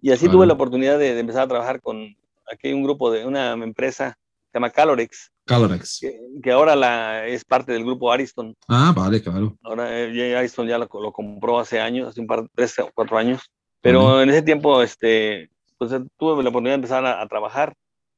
[0.02, 3.26] Y así tuve la oportunidad de, empezar a trabajar con aquí hay un grupo de
[3.26, 4.20] una empresa
[4.52, 5.32] se llama Calorex.
[5.46, 6.02] Calorex.
[6.44, 8.56] Que, ahora la, es parte del grupo Ariston.
[8.68, 9.58] Ah, vale, claro.
[9.64, 13.42] Ahora eh, Ariston ya lo, compró hace años, hace un par, tres o cuatro años.
[13.82, 17.74] Pero en ese tiempo, este, pues tuve la oportunidad de empezar a, trabajar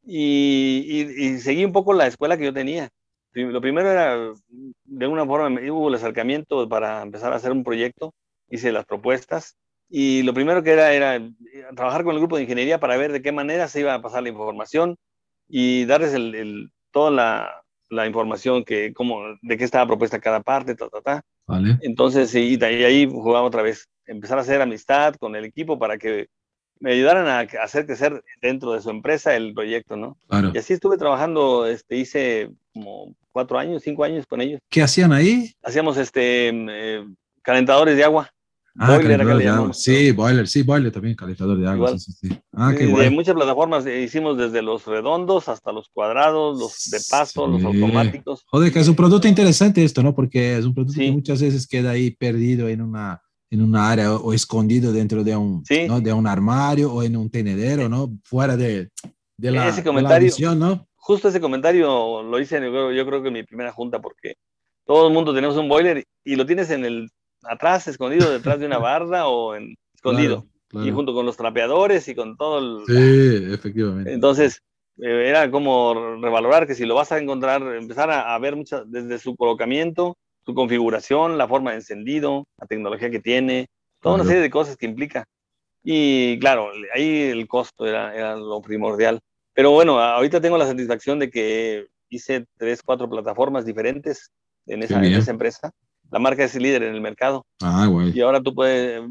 [0.06, 2.90] y, y, seguí un poco la escuela que yo tenía.
[3.32, 4.34] Lo primero era,
[4.84, 8.14] de una forma, hubo el acercamiento para empezar a hacer un proyecto,
[8.50, 9.56] hice las propuestas
[9.90, 11.22] y lo primero que era era
[11.76, 14.24] trabajar con el grupo de ingeniería para ver de qué manera se iba a pasar
[14.24, 14.98] la información,
[15.48, 20.76] y darles el, toda la, la, información que, como, de qué estaba propuesta cada parte,
[20.76, 21.22] ta, ta, ta.
[21.48, 21.78] Vale.
[21.82, 25.98] Entonces, y, y ahí jugaba otra vez, empezar a hacer amistad con el equipo para
[25.98, 26.28] que
[26.80, 30.18] me ayudaran a hacer crecer dentro de su empresa el proyecto, ¿no?
[30.28, 30.52] Claro.
[30.54, 34.60] Y así estuve trabajando, este, hice como cuatro años, cinco años con ellos.
[34.70, 35.54] ¿Qué hacían ahí?
[35.64, 37.06] Hacíamos este, eh,
[37.42, 38.34] calentadores de agua.
[38.78, 39.74] Ah, boiler, de agua.
[39.74, 41.98] Sí, boiler, sí, boiler también, calentador de agua.
[41.98, 42.40] Sí, sí, sí.
[42.54, 43.06] Ah, qué guay.
[43.06, 47.64] De muchas plataformas eh, hicimos desde los redondos hasta los cuadrados, los de paso, los
[47.64, 48.44] automáticos.
[48.48, 50.16] Joder, que es un producto interesante esto, ¿no?
[50.16, 54.16] Porque es un producto que muchas veces queda ahí perdido en una, en una área
[54.16, 56.02] o, escondido dentro de un, ¿no?
[56.02, 58.12] de un armario o en un tenedero, ¿no?
[58.24, 58.90] Fuera de,
[59.38, 60.88] de la, ese comentario, visión, ¿no?
[60.96, 64.38] Justo ese comentario lo hice yo, yo creo que en mi primera junta porque
[64.86, 67.12] todo el mundo tenemos un boiler y lo tienes en el
[67.46, 70.46] atrás, escondido detrás de una barra o en, escondido.
[70.72, 72.86] Y junto con los trapeadores y con todo el...
[72.88, 74.12] Sí, efectivamente.
[74.12, 74.60] Entonces,
[74.98, 79.20] eh, era como revalorar que si lo vas a encontrar, empezar a, ver muchas, desde
[79.20, 83.68] su colocamiento, su configuración, la forma de encendido, la tecnología que tiene,
[84.02, 85.26] toda una serie de cosas que implica.
[85.84, 89.20] Y claro, ahí el costo era, era lo primordial.
[89.54, 94.32] Pero bueno, ahorita tengo la satisfacción de que hice tres, cuatro plataformas diferentes
[94.66, 95.72] en esa, en esa empresa
[96.14, 97.44] la marca es líder en el mercado.
[97.60, 98.16] Ah, güey.
[98.16, 99.02] Y ahora tú puedes,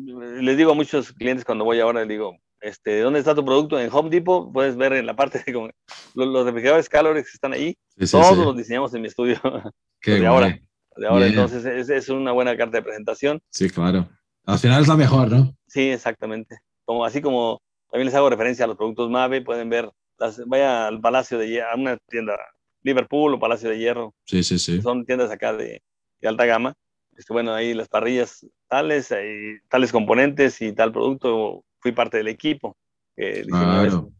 [0.40, 3.80] les digo a muchos clientes cuando voy ahora, les digo, este, ¿dónde está tu producto?
[3.80, 5.72] En Home Depot puedes ver en la parte de
[6.14, 7.76] los, refrigeradores Calorex que están ahí.
[8.08, 9.36] todos los diseñamos en mi estudio.
[10.00, 10.56] Qué de ahora.
[10.94, 13.40] De ahora, entonces es, es, una buena carta de presentación.
[13.50, 14.08] Sí, claro.
[14.46, 15.56] Al final es la mejor, ¿no?
[15.66, 16.58] Sí, exactamente.
[16.84, 17.60] Como, así como
[17.90, 21.48] también les hago referencia a los productos Mave, pueden ver, las, vaya al Palacio de
[21.48, 22.36] Hierro, a una tienda,
[22.84, 24.14] Liverpool o Palacio de Hierro.
[24.24, 24.80] Sí, sí, sí.
[24.80, 25.82] Son tiendas acá de,
[26.20, 26.76] de alta gama
[27.28, 32.76] bueno, ahí las parrillas tales, ahí, tales componentes y tal producto, fui parte del equipo.
[33.16, 34.10] claro,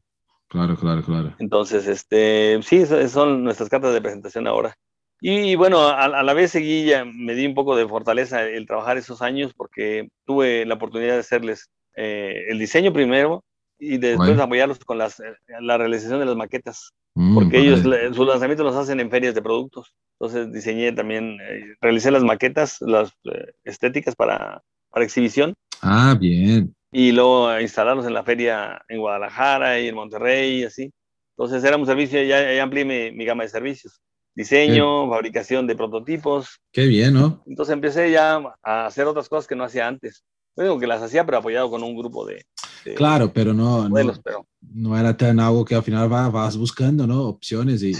[0.48, 1.34] claro, claro, claro.
[1.38, 4.76] Entonces, este, sí, son nuestras cartas de presentación ahora.
[5.24, 8.96] Y, bueno, a, la vez seguí, ya me di un poco de fortaleza el trabajar
[8.96, 13.44] esos años porque tuve la oportunidad de hacerles eh, el diseño primero
[13.78, 15.22] y después apoyarlos con las,
[15.60, 16.92] la realización de las maquetas.
[17.14, 17.80] Mm, porque ellos,
[18.14, 19.94] sus lanzamientos los hacen en ferias de productos.
[20.18, 25.54] Entonces diseñé también, eh, realicé las maquetas, las eh, estéticas para, para exhibición.
[25.82, 26.74] Ah, bien.
[26.90, 30.92] Y luego instalarlos en la feria en Guadalajara y en Monterrey y así.
[31.36, 34.00] Entonces era un servicio, ya, ya amplié mi, gama de servicios.
[34.34, 36.60] Diseño, fabricación de prototipos.
[36.72, 37.42] Qué bien, ¿no?
[37.46, 40.24] Entonces empecé ya a hacer otras cosas que no hacía antes.
[40.54, 42.44] Bueno, que las hacía, pero apoyado con un grupo de,
[42.96, 44.12] claro, pero no, no,
[44.60, 47.22] no, era tan algo que al final vas buscando, ¿no?
[47.22, 47.92] Opciones y,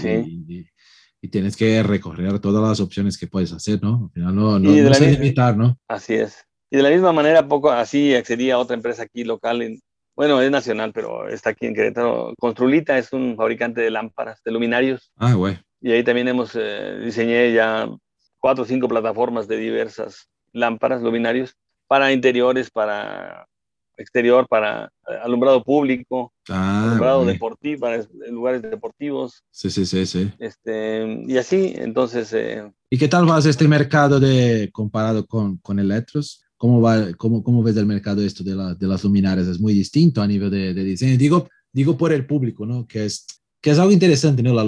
[1.21, 4.05] y, tienes que recorrer todas las opciones que puedes hacer, ¿no?
[4.05, 5.77] Al final no, no, no limitar, ¿no?
[5.87, 6.45] Así es.
[6.69, 9.79] Y de la misma manera, poco así accedí a otra empresa aquí local, en,
[10.15, 12.33] bueno, es nacional, pero está aquí en Querétaro.
[12.37, 15.11] Construlita es un fabricante de lámparas, de luminarios.
[15.17, 15.57] Ah, güey.
[15.81, 17.89] Y ahí también hemos, eh, diseñé ya
[18.39, 21.55] cuatro o cinco plataformas de diversas lámparas, luminarios,
[21.93, 23.47] para interiores, para
[23.97, 29.43] exterior para eh, alumbrado público, ah, alumbrado deportivo, para lugares deportivos.
[29.51, 30.31] Sí, sí, sí, sí.
[30.39, 32.33] Este, y así, entonces...
[32.33, 36.43] Eh, ¿Y qué tal vas este mercado de, comparado con, con Electros?
[36.57, 39.45] ¿Cómo, va, cómo, ¿Cómo ves el mercado esto de, la, de las luminarias?
[39.45, 41.15] Es muy distinto a nivel de, de, diseño.
[41.15, 42.87] Digo, digo por el público, ¿no?
[42.87, 43.27] Que es,
[43.61, 44.51] que es algo interesante, ¿no?
[44.51, 44.65] La,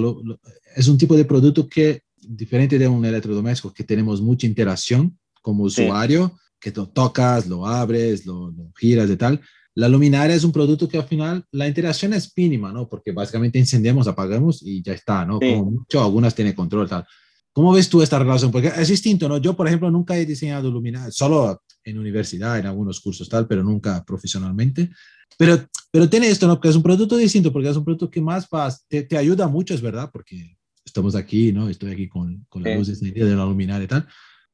[0.76, 5.64] es un tipo de producto que, diferente de un electrodoméstico, que tenemos mucha interacción como
[5.64, 9.40] usuario que tú tocas, lo abres, lo, giras y tal.
[9.74, 12.88] la luminaria es un producto que al final la interacción es mínima, ¿no?
[12.88, 15.38] Porque básicamente encendemos, apagamos y ya está, ¿no?
[15.38, 17.06] Como mucho, algunas tiene control, tal.
[17.52, 18.50] ¿Cómo ves tú esta relación?
[18.50, 19.38] Porque es distinto, ¿no?
[19.38, 23.62] Yo, por ejemplo, nunca he diseñado luminaria, solo en universidad, en algunos cursos, tal, pero
[23.62, 24.90] nunca profesionalmente.
[25.38, 26.60] Pero, pero tiene esto, ¿no?
[26.60, 29.48] Que es un producto distinto, porque es un producto que más vas, te, te ayuda
[29.48, 31.68] mucho, es verdad, porque estamos aquí, ¿no?
[31.68, 34.06] Estoy aquí con, con la luz de la luminaria y tal.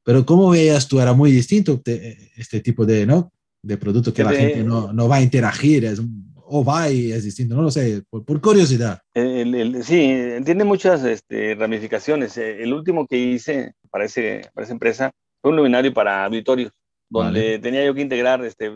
[0.05, 1.01] Pero ¿cómo veías tú?
[1.01, 3.33] Era muy distinto este tipo de, ¿no?
[3.63, 6.03] de productos que la gente no, no, va a interagir, es,
[6.45, 9.01] o va y es distinto, no lo sé, por, curiosidad.
[9.15, 12.37] sí, tiene muchas este, ramificaciones.
[12.37, 16.73] Eh, el último que hice para, ese, para esa empresa fue un luminario para auditorios,
[17.09, 18.71] donde tenía yo que integrar, este,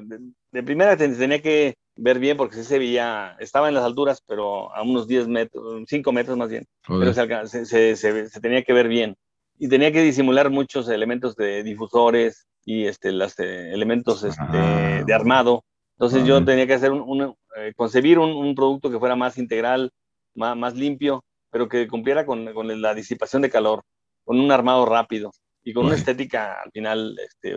[0.52, 4.82] de, primera tenía que ver bien porque se veía, estaba en las alturas, pero a
[4.82, 8.88] unos 10 metros, 5 metros más bien, pero se, se, se, se tenía que ver
[8.88, 9.16] bien
[9.58, 15.02] y tenía que disimular muchos elementos de difusores, y este, los eh, elementos este, ah.
[15.06, 15.64] de armado.
[15.92, 19.90] Entonces yo tenía que hacer un, eh, concebir un, producto que fuera más integral,
[20.34, 23.82] más, más limpio, pero que cumpliera con, con, la disipación de calor,
[24.24, 25.30] con un armado rápido
[25.64, 27.54] y con una estética al final este,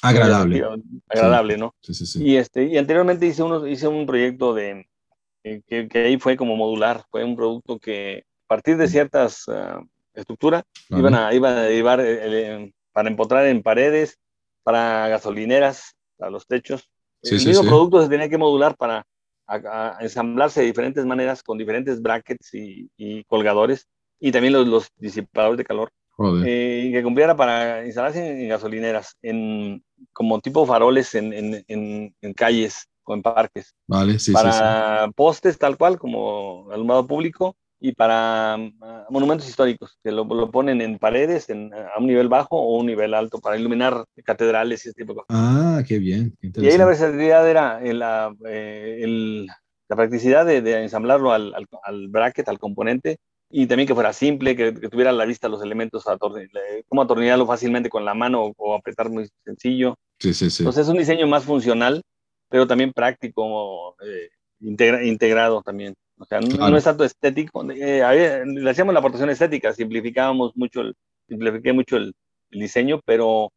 [0.00, 0.64] agradable.
[1.08, 1.74] Agradable, ¿no?
[1.82, 2.24] Sí, sí, sí.
[2.24, 4.88] Y, este, y anteriormente hice, uno, hice un proyecto de,
[5.44, 9.46] eh, que, que, ahí fue como modular, fue un producto que a partir de ciertas
[9.48, 9.86] uh,
[10.18, 12.04] estructuras iban, a, iban a llevar
[12.92, 14.18] para empotrar en paredes
[14.62, 16.88] para gasolineras, a los techos.
[17.22, 19.06] el mismo producto se tenía que modular para
[20.00, 23.88] ensamblarse de diferentes maneras con diferentes brackets y, colgadores
[24.20, 25.90] y también los, disipadores de calor.
[26.44, 32.34] Eh, y que cumpliera para instalarse en, gasolineras, en, como tipo faroles en, en, en
[32.34, 33.74] calles o en parques.
[33.86, 40.10] Vale, sí, para postes tal cual como alumbrado público y para ah, monumentos históricos, que
[40.10, 43.56] lo, lo ponen en paredes en, a un nivel bajo o un nivel alto para
[43.56, 45.28] iluminar catedrales y ese tipo de cosas.
[45.30, 46.34] Ah, qué bien.
[46.40, 49.46] y ahí la versatilidad era en la, eh, el,
[49.88, 53.18] la practicidad de, de ensamblarlo al, al, al, bracket, al componente,
[53.50, 56.04] y también que fuera simple, que, que tuviera a la vista los elementos,
[56.88, 59.94] cómo atornillarlo fácilmente con la mano o, apretar muy sencillo.
[60.18, 60.62] Sí, sí, sí.
[60.62, 62.02] Entonces es un diseño más funcional,
[62.50, 64.28] pero también práctico, eh,
[64.60, 65.94] integra, integrado también.
[66.18, 67.68] O sea, no, es tanto estético.
[67.70, 70.94] Eh, le hacíamos la aportación estética, simplificábamos mucho, el,
[71.28, 72.14] simplifiqué mucho el,
[72.50, 73.52] diseño, pero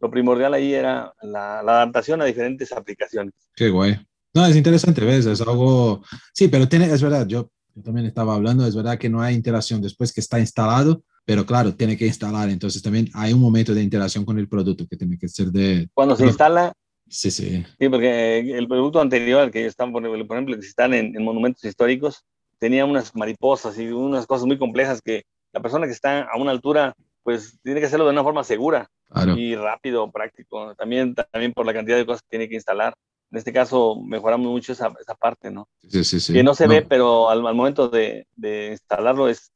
[0.00, 3.34] lo primordial ahí era la, adaptación a diferentes aplicaciones.
[3.54, 3.96] Qué guay.
[4.34, 5.26] No, es interesante, ¿ves?
[5.26, 6.02] Es algo...
[6.32, 9.34] Sí, pero tiene, es verdad, yo, yo también estaba hablando, es verdad que no hay
[9.34, 13.74] interacción después que está instalado, pero claro, tiene que instalar, entonces también hay un momento
[13.74, 15.88] de interacción con el producto que tiene que ser de...
[15.94, 16.72] Cuando se instala,
[17.12, 17.62] Sí, sí.
[17.78, 22.24] Sí, porque el producto anterior, que están, por ejemplo, que están en, monumentos históricos,
[22.58, 26.52] tenía unas mariposas y unas cosas muy complejas que la persona que está a una
[26.52, 28.88] altura, pues tiene que hacerlo de una forma segura
[29.36, 30.74] y rápido, práctico.
[30.74, 32.94] También, también por la cantidad de cosas que tiene que instalar.
[33.30, 35.68] En este caso, mejoramos mucho esa, esa parte, ¿no?
[35.86, 36.32] Sí, sí, sí.
[36.32, 39.52] Que no se ve, pero al, al momento de, de, instalarlo es,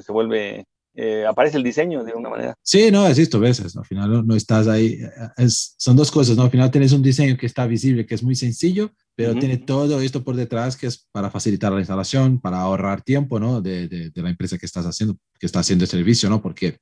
[0.00, 0.66] se vuelve
[1.00, 2.54] eh, aparece el diseño de una manera.
[2.60, 4.98] Sí, no, es esto, ves, al final no, estás ahí,
[5.36, 6.42] es, son dos cosas, ¿no?
[6.42, 10.00] Al final tienes un diseño que está visible, que es muy sencillo, pero tiene todo
[10.00, 13.60] esto por detrás que es para facilitar la instalación, para ahorrar tiempo, ¿no?
[13.60, 16.42] De, de, la empresa que estás haciendo, que está haciendo el servicio, ¿no?
[16.42, 16.78] Porque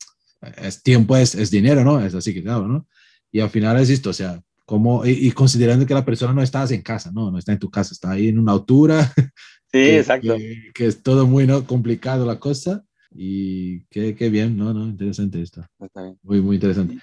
[0.63, 2.03] es tiempo, es, es dinero, ¿no?
[2.03, 2.87] Es así que claro, ¿no?
[3.31, 6.65] Y al final es esto, o sea, como, y, considerando que la persona no está
[6.65, 7.31] en casa, ¿no?
[7.31, 9.13] No está en tu casa, está ahí en una altura.
[9.73, 10.37] Sí, exacto.
[10.37, 11.67] Que, que, es todo muy, ¿no?
[11.67, 14.73] Complicado la cosa y qué, qué bien, ¿no?
[14.73, 14.87] ¿no?
[14.87, 15.65] Interesante esto.
[16.23, 16.99] Muy, muy interesante.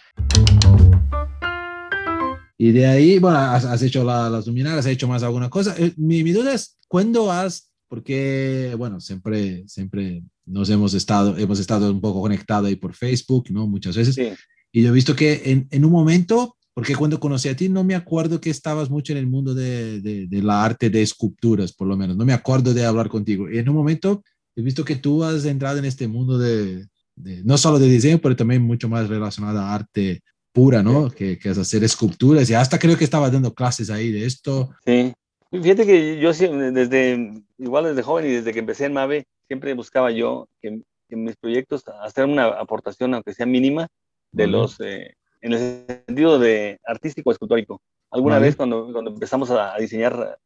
[2.58, 5.76] Y de ahí, bueno, has, hecho las luminarias, has hecho más alguna cosa.
[5.78, 11.60] Eh, mi, mi, duda es, ¿cuándo has, porque, bueno, siempre, siempre nos hemos estado, hemos
[11.60, 13.68] estado un poco conectados ahí por Facebook, ¿no?
[13.68, 14.16] Muchas veces.
[14.16, 14.30] Sí.
[14.72, 17.84] Y yo he visto que en, en, un momento, porque cuando conocí a ti, no
[17.84, 21.74] me acuerdo que estabas mucho en el mundo de, de, de la arte de esculturas,
[21.74, 22.18] por lo menos.
[22.18, 23.50] No me acuerdo de hablar contigo.
[23.50, 24.24] Y en un momento
[24.56, 28.36] he visto que tú has entrado en este mundo de, no solo de diseño, pero
[28.36, 31.10] también mucho más relacionado a arte pura, ¿no?
[31.10, 34.70] Que, que, es hacer esculturas y hasta creo que estaba dando clases ahí de esto.
[34.86, 35.14] Sí,
[35.52, 40.12] fíjate que yo desde, igual desde joven y desde que empecé en MAVE, siempre buscaba
[40.12, 43.88] yo que, en mis proyectos hacer una aportación, aunque sea mínima,
[44.32, 47.82] de los, eh, en el sentido de artístico escultórico.
[48.10, 50.40] Alguna vez cuando, cuando empezamos a diseñar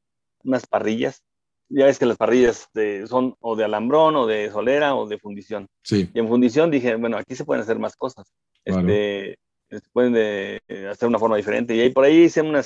[0.43, 1.23] unas parrillas,
[1.69, 2.69] ya ves que las parrillas
[3.07, 5.67] son o de alambrón o de solera o de fundición.
[5.83, 6.09] Sí.
[6.13, 8.31] Y en fundición dije, bueno, aquí se pueden hacer más cosas.
[8.63, 9.37] Este,
[9.69, 11.75] se pueden de, eh, hacer una forma diferente.
[11.75, 12.61] Y ahí por ahí hice una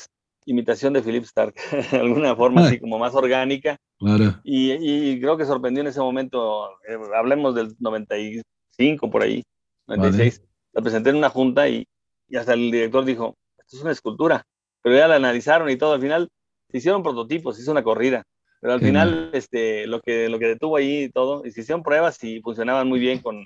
[0.45, 1.55] imitación de Philip Stark,
[1.91, 3.77] de alguna forma así como más orgánica.
[3.99, 4.39] Claro.
[4.43, 9.43] Y, y, creo que sorprendió en ese momento, eh, hablemos del 95 por ahí,
[9.87, 10.41] 96.
[10.73, 11.87] La presenté en una junta y,
[12.27, 14.45] y hasta el director dijo, esto es una escultura.
[14.81, 15.93] Pero ya la analizaron y todo.
[15.93, 16.29] Al final
[16.71, 18.23] hicieron prototipos, hizo una corrida,
[18.61, 21.83] pero al final este, lo, que, lo que detuvo ahí y todo, y se hicieron
[21.83, 23.45] pruebas y funcionaban muy bien con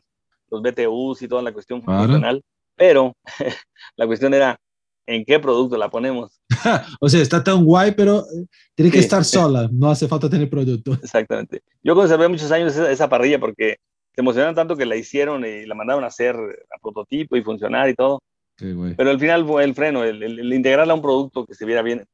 [0.52, 2.44] los BTUs y toda la cuestión funcional,
[2.76, 3.16] pero
[3.96, 4.60] la cuestión era
[5.08, 6.42] en qué producto la ponemos.
[7.00, 8.46] o sea, está tan guay, pero eh,
[8.76, 10.94] tiene que estar sola, no hace falta tener producto.
[10.94, 11.62] Exactamente.
[11.82, 13.78] Yo conservé muchos años esa, parrilla porque
[14.14, 17.90] se emocionaron tanto que la hicieron y la mandaron a hacer a prototipo y funcionar
[17.90, 18.22] y todo.
[18.58, 22.06] Pero al final fue el freno, el, integrarla a un producto que se viera bien.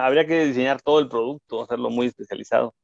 [0.00, 2.74] Habría que diseñar todo el producto, hacerlo muy especializado.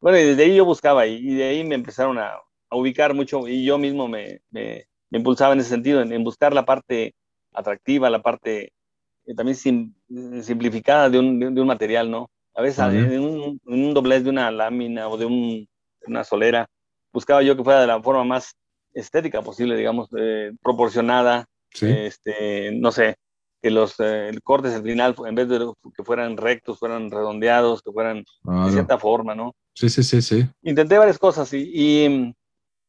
[0.00, 2.32] Bueno, y desde ahí yo buscaba y, de ahí me empezaron a,
[2.72, 7.14] ubicar mucho y yo mismo me, me, impulsaba en ese sentido, en, buscar la parte
[7.52, 8.72] atractiva, la parte
[9.26, 12.30] eh, también simplificada de un, de, un, material, ¿no?
[12.54, 15.66] A veces en, un, un, doblez de una lámina o de
[16.06, 16.68] una solera,
[17.12, 18.54] buscaba yo que fuera de la forma más
[18.94, 21.46] estética posible, digamos, eh, proporcionada,
[21.80, 23.16] este, no sé,
[23.62, 27.92] que los eh, cortes al final, en vez de que fueran rectos, fueran redondeados, que
[27.92, 29.54] fueran de cierta forma, ¿no?
[29.74, 30.46] Sí, sí, sí, sí.
[30.62, 32.34] Intenté varias cosas y, y,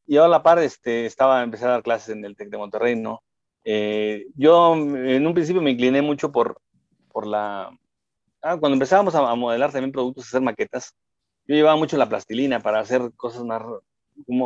[0.08, 2.96] y a la par este, estaba, empecé a dar clases en el TEC de Monterrey,
[2.96, 3.22] ¿no?
[3.64, 6.60] Eh, yo en un principio me incliné mucho por,
[7.12, 7.70] por la...
[8.42, 10.96] Ah, cuando empezábamos a, a modelar también productos, a hacer maquetas,
[11.48, 13.62] yo llevaba mucho la plastilina para hacer cosas más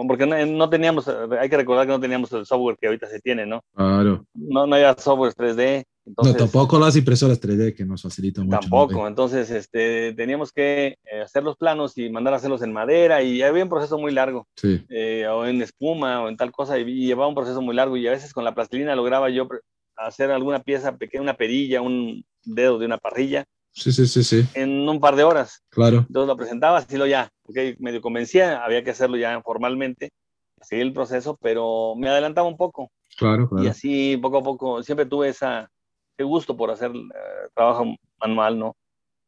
[0.08, 3.46] porque no, teníamos, hay que recordar que no teníamos el software que ahorita se tiene,
[3.46, 3.62] ¿no?
[3.74, 4.26] Claro.
[4.34, 5.86] No, no había software 3D.
[6.06, 8.60] No, tampoco las impresoras 3D que nos facilitan mucho.
[8.60, 13.24] Tampoco, entonces este, teníamos que eh, hacer los planos y mandar a hacerlos en madera
[13.24, 14.48] y había un proceso muy largo.
[14.56, 14.86] Sí.
[14.90, 18.08] Eh, o en espuma o en tal cosa y, llevaba un proceso muy largo y
[18.08, 19.48] a veces con la plastilina lograba yo
[19.96, 23.46] hacer alguna pieza pequeña, una perilla, un dedo de una parrilla
[23.76, 24.46] Sí, sí, sí, sí.
[24.54, 25.62] En un par de horas.
[25.70, 26.06] Claro.
[26.08, 30.14] Entonces lo presentaba, así lo ya, porque medio convencía, había que hacerlo ya formalmente,
[30.62, 32.90] seguir el proceso, pero me adelantaba un poco.
[33.18, 33.66] Claro, claro.
[33.66, 35.70] Y así poco a poco, siempre tuve esa,
[36.18, 38.76] ese gusto por hacer eh, trabajo manual, ¿no?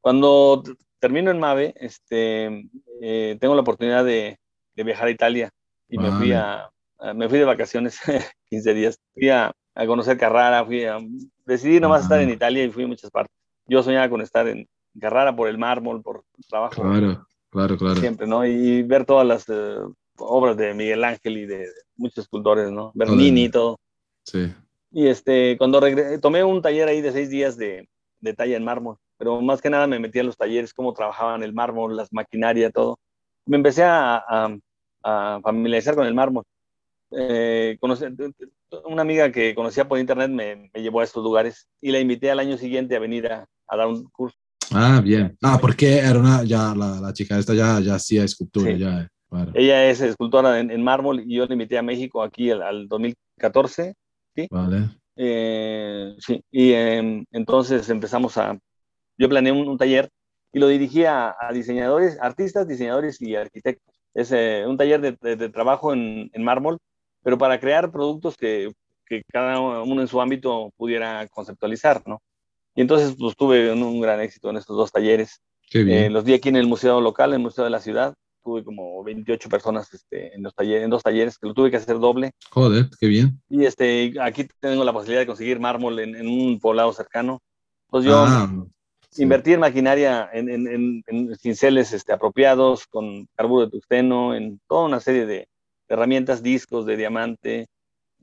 [0.01, 0.63] Cuando
[0.99, 2.69] termino en MAVE, este,
[3.01, 4.39] eh, tengo la oportunidad de,
[4.75, 5.49] de, viajar a Italia
[5.89, 6.69] y me fui a,
[7.13, 7.99] me fui de vacaciones
[8.49, 8.99] 15 días.
[9.13, 10.99] Fui a, a conocer Carrara, fui a,
[11.45, 14.67] decidí nomás estar en Italia y fui a muchas partes yo soñaba con estar en
[14.99, 16.81] Carrara por el mármol, por trabajo.
[16.81, 17.95] Claro, claro, claro.
[17.99, 18.45] Siempre, ¿no?
[18.45, 19.77] Y ver todas las eh,
[20.17, 22.91] obras de Miguel Ángel y de, muchos escultores, ¿no?
[22.95, 23.79] Bernini y todo.
[24.23, 24.53] Sí.
[24.91, 28.63] Y este, cuando regresé, tomé un taller ahí de seis días de, de talla en
[28.63, 32.11] mármol, pero más que nada me metí a los talleres, cómo trabajaban el mármol, las
[32.13, 32.99] maquinarias, todo.
[33.45, 34.23] Me empecé a,
[35.03, 36.43] a, familiarizar con el mármol.
[37.11, 37.77] Eh,
[38.85, 42.29] una amiga que conocía por internet me, me, llevó a estos lugares y la invité
[42.29, 44.37] al año siguiente a venir a, a dar un curso.
[44.71, 45.37] Ah, bien.
[45.41, 49.09] Ah, porque era una, ya la, la chica esta ya, ya hacía escultura, ya.
[49.53, 53.93] Ella es escultora en, mármol y yo la invité a México aquí al, 2014.
[54.37, 54.47] ¿Sí?
[54.51, 54.89] Vale.
[55.15, 58.57] Eh, sí, y em, entonces empezamos a,
[59.17, 60.09] yo planeé un, taller
[60.53, 63.95] y lo dirigí a, diseñadores, artistas, diseñadores y arquitectos.
[64.13, 66.77] Es eh, un taller de, de, trabajo en, en, mármol,
[67.23, 68.71] pero para crear productos que,
[69.05, 72.21] que cada uno en su ámbito pudiera conceptualizar, ¿no?
[72.75, 75.41] Y entonces, pues tuve un, gran éxito en estos dos talleres.
[75.73, 78.13] Eh, los di aquí en el museo local, en el museo de la ciudad.
[78.47, 81.75] Tuve como 28 personas este, en, los talleres, en dos talleres, que lo tuve que
[81.75, 82.31] hacer doble.
[82.49, 83.41] Joder, qué bien.
[83.49, 87.41] Y este, aquí tengo la posibilidad de conseguir mármol en, un poblado cercano.
[87.87, 88.49] Entonces yo ah,
[89.17, 94.85] invertí en maquinaria, en, en, en, cinceles este, apropiados, con carburo de tungsteno, en toda
[94.85, 95.49] una serie de,
[95.89, 97.67] herramientas, discos de diamante.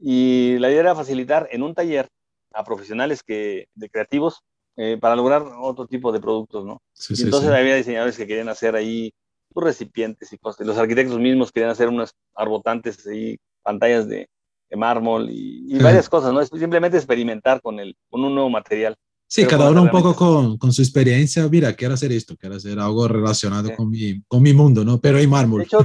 [0.00, 2.08] Y la idea era facilitar en un taller
[2.54, 4.40] a profesionales que, de creativos
[4.76, 6.80] eh, para lograr otro tipo de productos, ¿no?
[6.94, 9.12] Sí, entonces había diseñadores que querían hacer ahí
[9.54, 10.66] sus recipientes y cosas.
[10.66, 14.28] Los arquitectos mismos querían hacer unos arbotantes y pantallas de,
[14.68, 16.44] de mármol y, varias cosas, ¿no?
[16.44, 18.96] Simplemente experimentar con, el, con un nuevo material.
[19.26, 21.48] Sí, cada uno un poco con, con, su experiencia.
[21.48, 25.00] Mira, quiero hacer esto, quiero hacer algo relacionado con, mi, con mi mundo, ¿no?
[25.00, 25.60] Pero hay mármol.
[25.60, 25.78] De hecho,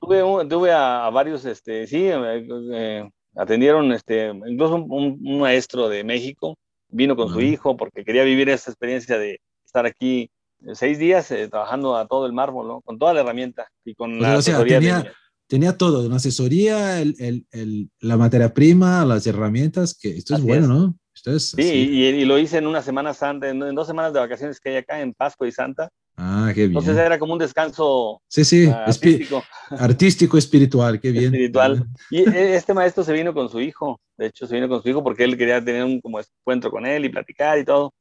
[0.00, 6.58] tuve, tuve a, varios, este, sí, eh, eh atendieron este, incluso un, maestro de México,
[6.88, 10.30] vino con su hijo porque quería vivir esa experiencia de estar aquí
[10.74, 12.80] seis días eh, trabajando a todo el mármol, ¿no?
[12.82, 14.78] Con toda la herramienta y con la asesoría.
[14.78, 15.12] Tenía,
[15.46, 20.42] tenía, todo, una asesoría, el, el, el, la materia prima, las herramientas, que esto es
[20.42, 20.96] bueno, ¿no?
[21.14, 24.12] Esto es, sí, y, y, lo hice en una semana santa, en, en, dos semanas
[24.12, 25.90] de vacaciones que hay acá, en Pascua y Santa.
[26.22, 26.78] Ah, qué bien.
[26.78, 29.42] Entonces era como un descanso sí, sí, artístico.
[29.70, 31.24] artístico, espiritual, qué bien.
[31.26, 31.86] Espiritual.
[32.10, 34.88] Y e, este maestro se vino con su hijo, de hecho se vino con su
[34.90, 37.94] hijo porque él quería tener un como encuentro con él y platicar y todo.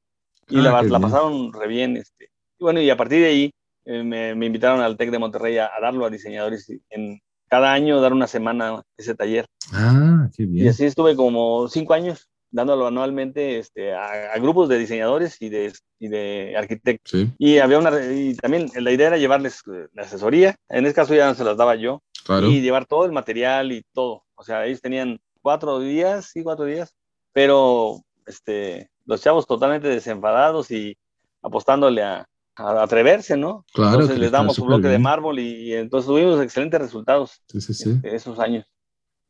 [0.50, 1.96] Y ah, la, pasaron re bien.
[1.96, 2.29] Este.
[2.60, 3.52] Y bueno, y a partir de ahí
[3.86, 8.00] eh, me, me, invitaron al TEC de Monterrey a, darlo a diseñadores en cada año
[8.02, 9.46] dar una semana ese taller.
[9.74, 10.66] Ah, qué bien.
[10.66, 15.74] Y así estuve como cinco años dándolo anualmente este, a, grupos de diseñadores y de,
[16.00, 17.28] y de arquitectos.
[17.38, 21.14] Y, había una, y también la idea era llevarles eh, la asesoría, en este caso
[21.14, 22.02] ya se las daba yo,
[22.44, 24.24] y llevar todo el material y todo.
[24.36, 26.94] O sea, ellos tenían cuatro días, sí, cuatro días,
[27.34, 30.98] pero este, los chavos totalmente desenfadados y
[31.42, 33.66] apostándole a, atreverse, ¿no?
[33.74, 33.94] Claro.
[33.94, 38.00] Entonces les damos un bloque de mármol y, entonces tuvimos excelentes resultados sí, sí, sí.
[38.04, 38.66] esos años.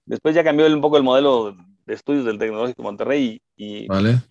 [0.06, 1.56] Después ya cambió un poco el modelo
[1.86, 4.22] de estudios del Tecnológico Monterrey y, vale.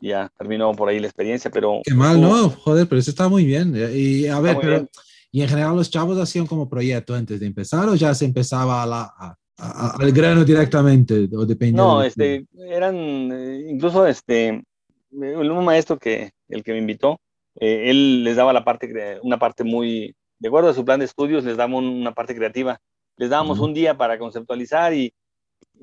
[0.00, 1.80] ya terminó por ahí la experiencia, pero...
[1.84, 2.50] Qué mal, ¿no?
[2.50, 3.74] Joder, pero eso está muy bien.
[3.74, 4.88] Y a ver, pero...
[5.36, 8.82] ¿Y en general los chavos hacían como proyecto antes de empezar o ya se empezaba
[8.82, 11.28] a la, al grano directamente?
[11.30, 12.96] O no, este, eran
[13.32, 14.64] eh, incluso este,
[15.10, 17.20] un maestro que el que me invitó,
[17.60, 21.06] eh, él les daba la parte, una parte muy, de acuerdo a su plan de
[21.06, 22.78] estudios, les daba una parte creativa.
[23.16, 25.14] Les dábamos un día para conceptualizar y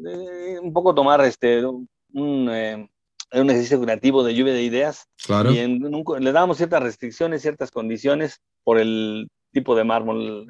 [0.05, 2.49] eh, un poco tomar este, un, un,
[3.31, 5.07] ejercicio creativo de lluvia de ideas.
[5.25, 5.51] Claro.
[5.51, 5.81] Y en,
[6.19, 10.47] les dábamos ciertas restricciones, ciertas condiciones por el tipo de mármol,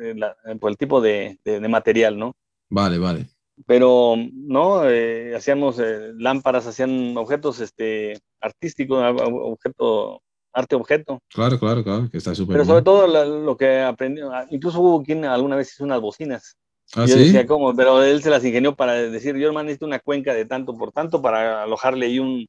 [0.60, 2.36] por el tipo de, de material, ¿no?
[2.70, 3.28] Vale, vale.
[3.68, 4.90] Pero, ¿no?
[4.90, 10.22] Eh, hacíamos eh, lámparas, hacían objetos este, artísticos, objeto,
[10.54, 11.20] arte objeto.
[11.34, 15.04] Claro, claro, claro, que está súper Pero sobre todo lo, que aprendió, ah, incluso hubo
[15.04, 16.58] quien alguna vez hizo unas bocinas.
[16.96, 17.76] ¿Ah, yo decía, ¿cómo?
[17.76, 20.92] Pero él se las ingenió para decir, yo hermano necesito una cuenca de tanto por
[20.92, 22.48] tanto para alojarle ahí un,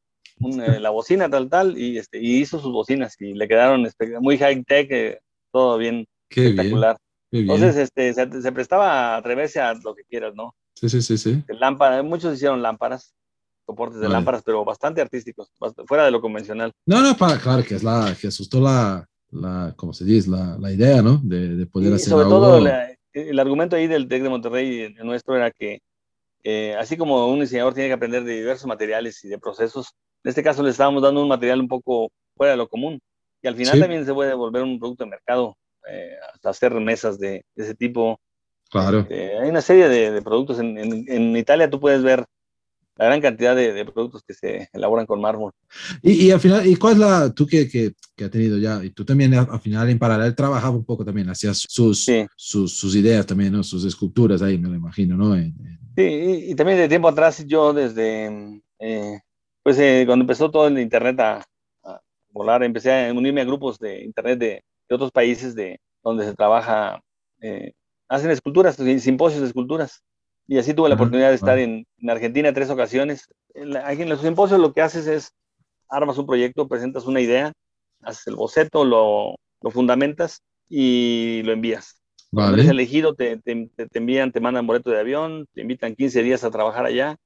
[0.61, 3.89] eh, la bocina tal, tal, y, este, y hizo sus bocinas y le quedaron
[4.21, 6.97] muy high-tech, todo bien Qué espectacular.
[7.31, 10.55] Entonces, este, se, prestaba a atreverse a lo que quieras, ¿no?
[10.75, 11.43] Sí, sí, sí, sí.
[11.49, 13.15] Lámpara, muchos hicieron lámparas,
[13.67, 15.51] soportes de lámparas, pero bastante artísticos,
[15.87, 16.73] fuera de lo convencional.
[16.87, 20.31] No, no, para, claro, que es la, que asustó la, la ¿cómo se dice?
[20.31, 21.21] La, la idea, ¿no?
[21.23, 22.61] De, de poder y hacer sobre todo
[23.15, 25.81] el argumento ahí del TEC de Monterrey nuestro era que
[26.43, 30.29] eh, así como un diseñador tiene que aprender de diversos materiales y de procesos, en
[30.29, 33.01] este caso le estábamos dando un material un poco fuera de lo común
[33.41, 35.57] y al final también se puede volver un producto de mercado
[35.89, 38.19] eh, hasta hacer mesas de, ese tipo.
[38.71, 39.01] Claro.
[39.01, 40.59] Este, hay una serie de, productos.
[40.59, 42.25] En, en, Italia tú puedes ver
[42.97, 45.53] la gran cantidad de, productos que se elaboran con mármol.
[46.03, 48.84] Y, y, al final, ¿y cuál es la, tú que, que, que has tenido ya,
[48.84, 52.95] y tú también al final en paralelo trabajaba un poco también, hacías sus, sus, sus,
[52.95, 53.62] ideas también, ¿no?
[53.62, 55.34] sus esculturas ahí, me lo imagino, ¿no?
[55.97, 59.20] Sí, y, también de tiempo atrás yo desde, eh,
[59.62, 61.45] pues eh, cuando empezó todo el Internet a,
[61.82, 66.24] a, volar, empecé a unirme a grupos de Internet de, de otros países de donde
[66.24, 67.01] se trabaja,
[67.40, 67.72] eh,
[68.09, 70.03] hacen esculturas, simposios de esculturas.
[70.47, 73.28] Y así tuve la oportunidad de estar en, Argentina tres ocasiones.
[73.84, 75.32] aquí en los simposios lo que haces es,
[75.88, 77.53] armas un proyecto, presentas una idea,
[78.03, 82.01] haces el boceto, lo, lo fundamentas y lo envías.
[82.30, 86.22] Cuando eres elegido, te, te, te, envían, te mandan boleto de avión, te invitan 15
[86.22, 87.16] días a trabajar allá,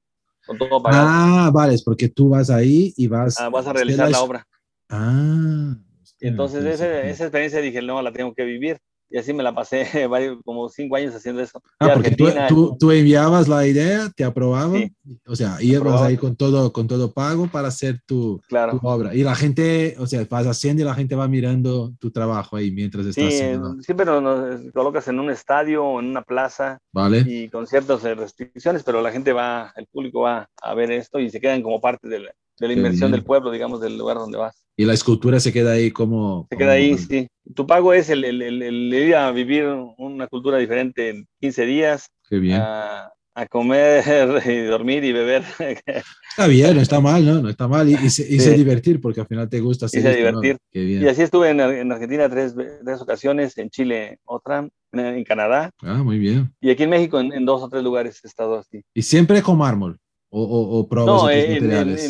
[0.45, 1.07] con todo pagado.
[1.09, 3.39] Ah, vale, es porque tú vas ahí y vas...
[3.39, 4.47] Ah, vas a realizar la obra.
[4.87, 5.75] Ah,
[6.19, 8.77] entonces esa, esa, experiencia dije, no, la tengo que vivir.
[9.09, 9.85] Y así me la pasé
[10.45, 11.61] como cinco años haciendo eso.
[11.79, 14.95] Ah, porque tú, tú, enviabas la idea, te aprobaban,
[15.25, 19.15] o sea, ibas ahí con todo, con todo pago para hacer tu, tu, obra.
[19.15, 22.71] Y la gente, o sea, vas haciendo y la gente va mirando tu trabajo ahí
[22.71, 23.81] mientras estás sí, haciendo.
[23.81, 27.23] Siempre nos, colocas en un estadio o en una plaza vale.
[27.25, 31.29] y con ciertas restricciones, pero la gente va, el público va a ver esto y
[31.29, 32.29] se quedan como parte del,
[32.59, 34.63] de la inversión del pueblo, digamos, del lugar donde vas.
[34.75, 36.47] Y la escultura se queda ahí como...
[36.49, 37.27] Se queda ahí, sí.
[37.53, 39.65] Tu pago es el, el, el, ir a vivir
[39.97, 42.09] una cultura diferente en 15 días.
[42.29, 42.61] Qué bien.
[42.61, 43.11] A,
[43.49, 44.03] comer
[44.45, 45.43] y dormir y beber.
[46.29, 47.41] Está bien, no está mal, ¿no?
[47.41, 47.89] No está mal.
[47.89, 49.85] Y, y, se, divertir, porque al final te gusta.
[49.85, 50.57] Y se divertir.
[50.71, 51.03] Qué bien.
[51.03, 55.71] Y así estuve en, en Argentina tres, tres, ocasiones, en Chile otra, en, Canadá.
[55.81, 56.53] Ah, muy bien.
[56.59, 58.83] Y aquí en México en, en dos o tres lugares he estado así.
[58.93, 59.99] ¿Y siempre con mármol?
[60.29, 62.05] O, o, o probas no, en, materiales?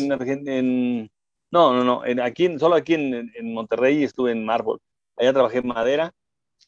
[0.46, 1.10] En,
[1.50, 2.02] no, no, no.
[2.22, 4.80] aquí, solo aquí en, Monterrey estuve en mármol.
[5.16, 6.12] Allá trabajé madera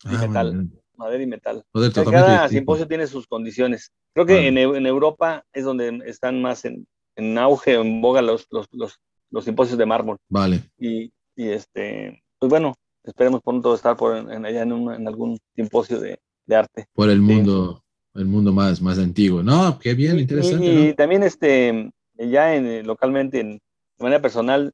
[0.05, 0.71] y ah, metal.
[0.97, 1.65] Madera y metal.
[2.11, 3.93] cada simposio tiene sus condiciones.
[4.15, 6.87] Creo que en, en, Europa es donde están más en,
[7.17, 8.99] en auge o en boga los, los, los,
[9.31, 10.19] los, simposios de mármol.
[10.29, 10.63] Vale.
[10.79, 12.75] Y, y, este, pues bueno,
[13.05, 16.87] esperemos pronto estar por en, allá en, en algún simposio de, de, arte.
[16.93, 17.82] Por el mundo
[18.15, 19.43] el mundo más, más antiguo.
[19.43, 20.67] No, qué bien, interesante.
[20.67, 23.61] Y, también este, ya en, localmente, en, de
[24.05, 24.73] manera personal,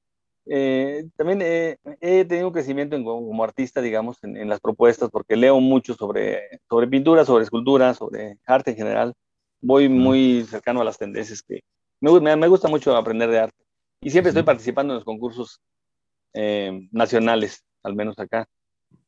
[0.51, 5.95] eh, también he tenido un crecimiento como, artista, digamos, en, las propuestas, porque leo mucho
[5.95, 9.15] sobre, sobre pintura, sobre escultura, sobre arte en general.
[9.61, 11.61] Voy muy cercano a las tendencias que
[12.01, 13.65] me, me, gusta mucho aprender de arte.
[14.01, 15.61] Y siempre estoy participando en los concursos
[16.33, 18.47] eh, nacionales, al menos acá.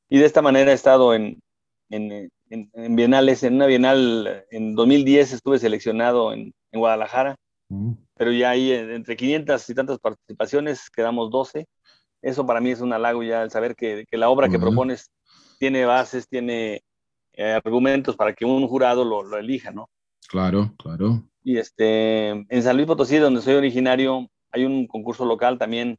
[0.09, 1.41] Y de esta manera he estado en,
[1.89, 3.43] en, en, bienales.
[3.43, 7.37] En una bienal en 2010 estuve seleccionado en, Guadalajara.
[7.73, 7.93] Mm.
[8.17, 11.67] pero ya hay entre 500 y tantas participaciones, quedamos 12.
[12.21, 15.11] Eso para mí es un halago ya, el saber que, la obra que propones
[15.61, 16.83] tiene bases, tiene
[17.33, 19.89] eh, argumentos para que un jurado lo, lo, elija, ¿no?
[20.29, 21.23] Claro, claro.
[21.45, 25.97] Y este, en San Luis Potosí, donde soy originario, hay un concurso local también.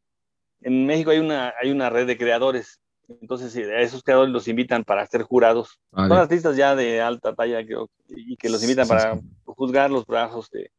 [0.60, 2.81] En México hay una, hay una red de creadores
[3.22, 5.80] entonces, a esos creadores los invitan para ser jurados.
[5.93, 7.62] Son artistas ya de alta talla
[8.07, 10.49] y que los invitan para juzgar los trabajos.
[10.51, 10.72] De,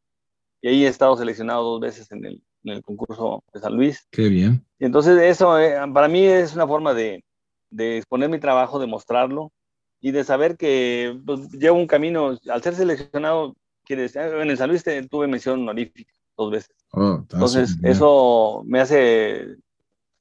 [0.61, 4.07] y ahí he estado seleccionado dos veces en el, en el concurso de San Luis.
[4.11, 4.65] Qué bien.
[4.79, 7.25] Y entonces, eso eh, para mí es una forma de,
[7.71, 9.53] de, exponer mi trabajo, de mostrarlo
[10.01, 12.39] y de saber que pues, llevo un camino.
[12.49, 16.77] Al ser seleccionado, quiere decir, en el San Luis tuve mención honorífica dos veces.
[16.93, 19.57] Oh, entonces, eso me hace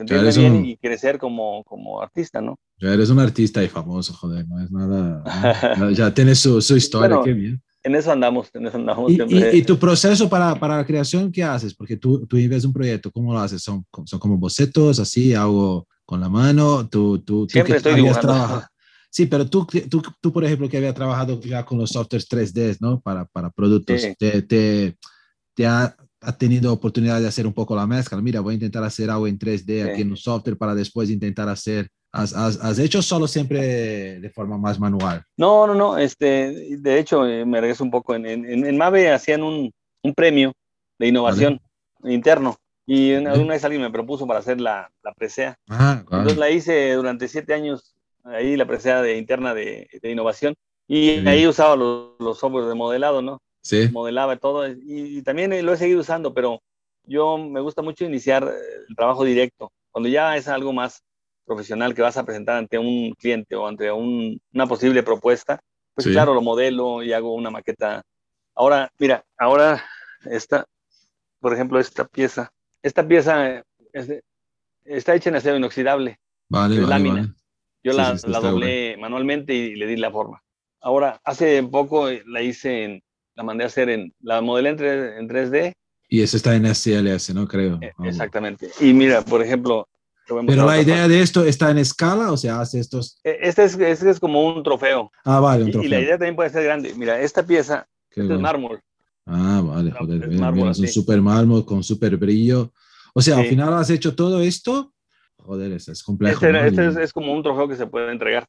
[0.06, 2.58] bien y crecer como, como artista, ¿no?
[2.80, 5.24] Ya eres un artista y famoso, joder, no es nada.
[5.94, 7.62] ya tienes su, su historia, qué bien.
[7.84, 9.12] En eso andamos, en eso andamos.
[9.12, 11.74] ¿Y, y, tu proceso para, para, la creación, qué haces?
[11.74, 13.64] Porque tú, tú vives un proyecto, ¿cómo lo haces?
[13.64, 16.88] ¿Son, son como bocetos, así, algo con la mano?
[16.88, 18.64] ¿Tú, tú, Siempre estoy dibujando.
[19.10, 22.78] Sí, pero tú, tú, tú, por ejemplo, que había trabajado ya con los softwares 3D,
[22.80, 23.02] ¿no?
[23.02, 24.98] Para, para productos, te, te,
[25.54, 28.22] te, ha, ha tenido oportunidad de hacer un poco la mezcla.
[28.22, 31.50] Mira, voy a intentar hacer algo en 3D aquí en un software para después intentar
[31.50, 31.90] hacer.
[32.14, 35.24] ¿Has, has, hecho solo siempre de forma más manual?
[35.38, 35.98] No, no, no.
[35.98, 38.14] Este, de hecho, eh, me regreso un poco.
[38.14, 39.72] En, en, en Mave hacían un,
[40.04, 40.54] un, premio
[41.00, 41.60] de innovación
[42.04, 45.56] interno y una, vez alguien me propuso para hacer la, la presea.
[45.70, 47.96] Ah, Entonces la hice durante siete años,
[48.26, 50.54] ahí la presea de, interna de, de innovación.
[50.88, 53.42] Y ahí usaba los, los softwares de modelado, ¿no?
[53.62, 53.90] Sí.
[53.92, 56.62] modelaba todo y, también lo he seguido usando, pero
[57.06, 58.52] yo me gusta mucho iniciar
[58.88, 59.72] el trabajo directo.
[59.92, 61.04] Cuando ya es algo más
[61.46, 65.62] profesional que vas a presentar ante un cliente o ante una posible propuesta,
[65.94, 68.04] pues claro, lo modelo y hago una maqueta.
[68.56, 69.84] Ahora, mira, ahora
[70.26, 70.66] esta,
[71.40, 72.52] por ejemplo, esta pieza,
[72.82, 73.64] esta pieza
[74.86, 77.36] está hecha en acero inoxidable, vale, lámina.
[77.84, 80.44] Yo la, la doblé manualmente y le di la forma.
[80.82, 83.04] Ahora, hace poco la hice en,
[83.36, 85.74] la mandé a hacer en, la modelé en, 3D.
[86.10, 87.48] Y eso está en SLS, ¿no?
[87.48, 87.80] Creo.
[87.82, 88.70] Eh, exactamente.
[88.80, 89.88] Y mira, por ejemplo...
[90.48, 93.20] Pero la idea de esto está en escala, o sea, hace estos...
[93.24, 95.12] Eh, este es, este es como un trofeo.
[95.26, 95.88] Ah, vale, un trofeo.
[95.88, 96.94] Y, la idea también puede ser grande.
[96.96, 98.80] Mira, esta pieza es mármol.
[99.26, 102.72] Ah, vale, joder, es, mármol, es un super mármol con super brillo.
[103.14, 104.94] O sea, al final has hecho todo esto.
[105.38, 106.46] Joder, es, es complejo.
[106.46, 108.48] Este, este es, como un trofeo que se puede entregar.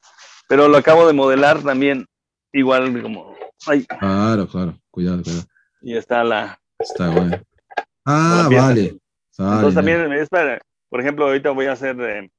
[0.48, 2.06] Pero lo acabo de modelar también,
[2.52, 3.31] igual como
[3.64, 4.78] Claro, claro.
[4.90, 5.44] Cuidado, cuidado.
[5.82, 6.58] Y está la.
[6.78, 7.40] Está bueno.
[8.04, 8.98] Ah, vale.
[9.38, 12.30] Entonces también es para, por ejemplo, ahorita voy a hacer eh,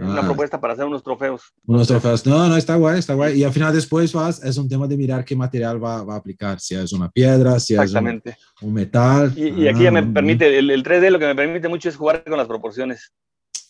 [0.00, 0.24] una ah.
[0.24, 1.42] propuesta para hacer unos trofeos.
[1.66, 2.24] Unos trofeos.
[2.26, 3.40] No, no, está guay, está guay.
[3.40, 6.18] Y al final después vas, es un tema de mirar qué material va, va a
[6.18, 8.22] aplicar, si es una piedra, si es un,
[8.62, 9.32] un metal.
[9.36, 11.96] Y, aquí ya me ah, permite, el, el, 3D lo que me permite mucho es
[11.96, 13.12] jugar con las proporciones.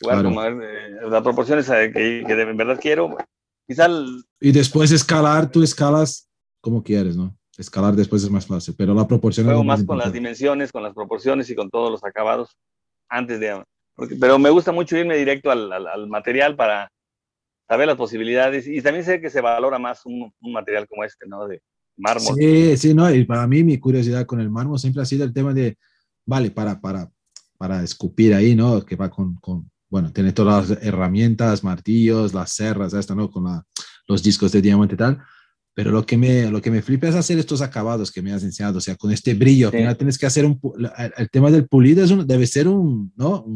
[0.00, 3.16] Jugar con eh, las proporciones eh, que, que, de verdad quiero.
[3.66, 3.88] Quizá
[4.40, 6.29] y después escalar, tú escalas
[6.60, 7.36] como quieres, ¿no?
[7.56, 9.46] Escalar después es más fácil, pero la proporción...
[9.46, 12.56] Juego más, con las dimensiones, con las proporciones y con todos los acabados
[13.08, 13.62] antes de...
[14.18, 16.90] pero me gusta mucho irme directo al, al, material para
[17.68, 21.26] saber las posibilidades y también sé que se valora más un, un, material como este,
[21.26, 21.46] ¿no?
[21.46, 21.60] De
[21.96, 22.34] mármol.
[22.36, 25.32] Sí, sí, no, y para mí mi curiosidad con el mármol siempre ha sido el
[25.32, 25.76] tema de,
[26.24, 27.10] vale, para, para,
[27.58, 28.84] para escupir ahí, ¿no?
[28.84, 33.30] Que va con, con bueno, tiene todas las herramientas, martillos, las serras, esto, ¿no?
[33.30, 33.64] Con la,
[34.06, 35.20] los discos de diamante y tal
[35.82, 38.42] pero lo que me, lo que me flipa es hacer estos acabados que me has
[38.42, 40.60] enseñado, o sea, con este brillo, al final tienes que hacer un,
[41.16, 43.46] el, tema del pulido es un, debe ser un, ¿no?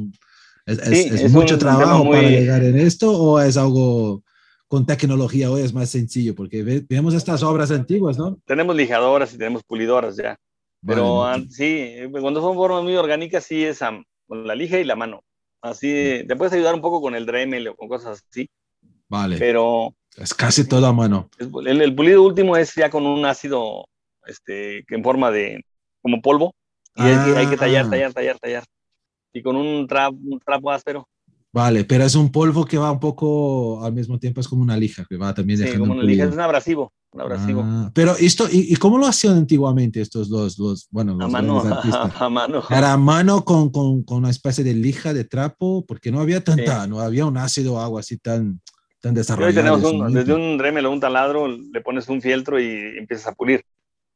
[0.64, 4.22] es, es, mucho trabajo para llegar en esto o es algo
[4.68, 8.38] con tecnología hoy es más sencillo, porque vemos estas obras antiguas, ¿no?
[8.46, 10.38] Tenemos lijadoras y tenemos pulidoras ya,
[10.84, 13.80] pero sí, cuando son formas muy orgánicas sí es
[14.26, 15.22] con la lija y la mano,
[15.60, 18.48] así te puedes ayudar un poco con el Dremel o con cosas así.
[19.08, 19.36] Vale.
[19.38, 21.28] Pero es casi toda mano.
[21.38, 23.86] El, pulido último es ya con un ácido
[24.26, 25.64] este, en forma de
[26.02, 26.54] como polvo.
[26.96, 27.90] Y hay, que tallar, ah.
[27.90, 28.64] tallar, tallar, tallar.
[29.32, 31.08] Y con un, un trapo áspero.
[31.54, 34.76] Vale, pero es un polvo que va un poco al mismo tiempo, es como una
[34.76, 36.92] lija que va también sí, como una lija, es un abrasivo.
[37.12, 37.62] Un abrasivo.
[37.64, 41.60] Ah, pero esto, ¿y, cómo lo hacían antiguamente estos dos, los, bueno, los a mano,
[41.60, 42.62] a, mano.
[42.68, 46.42] Era a mano con, con, con, una especie de lija de trapo, porque no había
[46.42, 48.60] tanta, no había un ácido o agua así tan,
[49.04, 53.64] Hoy tenemos desde un remelo, un taladro, le pones un fieltro y empiezas a pulir.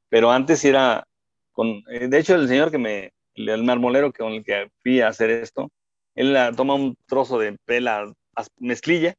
[0.09, 1.05] Pero antes era
[1.53, 5.09] con, eh, de hecho el señor que me, el marmolero con el que fui a
[5.09, 5.71] hacer esto,
[6.15, 8.13] él toma un trozo de pela
[8.59, 9.15] mezclilla.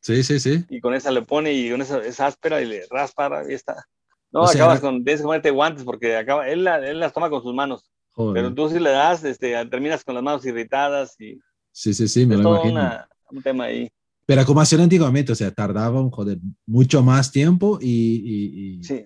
[0.00, 0.64] Sí, sí, sí.
[0.68, 3.86] Y con esa le pone y con esa es áspera y le raspa y está.
[4.30, 7.54] No, acabas con, tienes que ponerte guantes porque acaba, él, él las toma con sus
[7.54, 7.90] manos.
[8.32, 11.40] Pero tú sí le das, este, terminas con las manos irritadas y...
[11.72, 13.04] Sí, sí, sí, me lo imagino.
[13.30, 13.90] un tema ahí.
[14.26, 19.04] Pero como hacían antiguamente, o sea, tardaba un joder mucho más tiempo y, y, sí.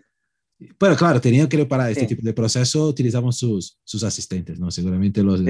[0.77, 4.73] Pero claro, tenían que para este tipo de proceso utilizaban sus, sus asistentes, ¿no?
[4.73, 5.41] Seguramente los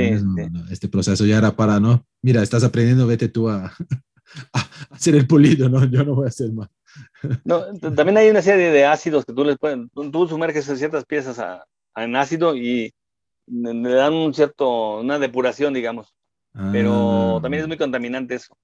[0.71, 2.05] este proceso ya era para, ¿no?
[2.21, 3.73] Mira, estás aprendiendo, vete tú a,
[4.53, 5.85] a, hacer el pulido, ¿no?
[5.87, 6.69] Yo no voy a hacer más.
[7.45, 9.79] No, también hay una serie de ácidos que tú les puedes,
[10.13, 11.65] tú, sumerges ciertas piezas a,
[11.97, 12.93] en ácido y
[13.47, 16.15] le dan un cierto, una depuración, digamos.
[16.73, 17.41] Pero ah.
[17.41, 18.55] también es muy contaminante eso.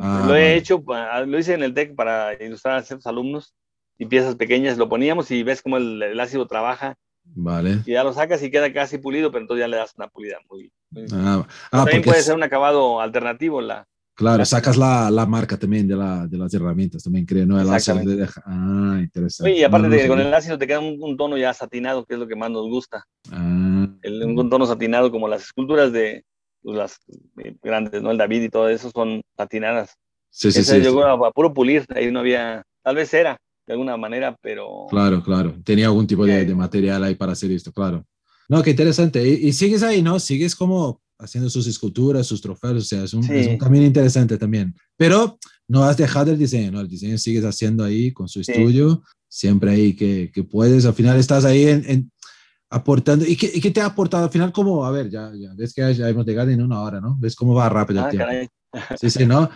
[0.00, 0.82] Ah, lo he hecho,
[1.26, 3.54] lo hice en el TEC para ilustrar a ciertos alumnos
[3.98, 6.96] y piezas pequeñas, lo poníamos y ves cómo el, ácido trabaja.
[7.24, 7.80] Vale.
[7.86, 10.38] Y ya lo sacas y queda casi pulido, pero entonces ya le das una pulida
[10.50, 10.72] muy.
[11.12, 13.86] ah, ah también puede ser un acabado alternativo la,
[14.16, 17.60] Claro, sacas la, la, marca también de, la, de, las herramientas, también creo, ¿no?
[17.60, 17.98] El ácido
[18.46, 19.50] Ah, interesante.
[19.50, 22.28] y aparte de, con el ácido te queda un, tono ya satinado, que es lo
[22.28, 23.04] que más nos gusta.
[23.32, 23.88] Ah.
[24.02, 26.24] El, un tono satinado, como las esculturas de
[26.64, 26.98] las
[27.44, 28.10] eh, grandes, ¿no?
[28.10, 29.96] El David y todo eso son satinadas.
[30.30, 30.80] Sí, sí, sí.
[30.80, 33.36] llegó A, puro pulir, ahí no había, tal vez era,
[33.66, 34.86] de alguna manera, pero...
[34.90, 38.04] Claro, claro, tenía algún tipo de, de material ahí para hacer esto, claro.
[38.48, 39.26] No, qué interesante.
[39.26, 40.18] Y, y, sigues ahí, ¿no?
[40.18, 44.36] Sigues como haciendo sus esculturas, sus trofeos, o sea, es un, es un, camino interesante
[44.36, 44.74] también.
[44.96, 45.38] Pero
[45.68, 46.80] no has dejado el diseño, ¿no?
[46.80, 51.18] El diseño sigues haciendo ahí con su estudio, siempre ahí que, que, puedes, al final
[51.18, 52.10] estás ahí en,
[52.74, 53.24] aportando.
[53.24, 54.52] ¿Y qué, ¿Y qué, te ha aportado al final?
[54.52, 57.16] Como, a ver, ya, ya ves que ya hemos llegado en una hora, ¿no?
[57.18, 58.52] ¿Ves cómo va rápido el ah, tiempo?
[59.00, 59.48] Sí, sí, ¿no?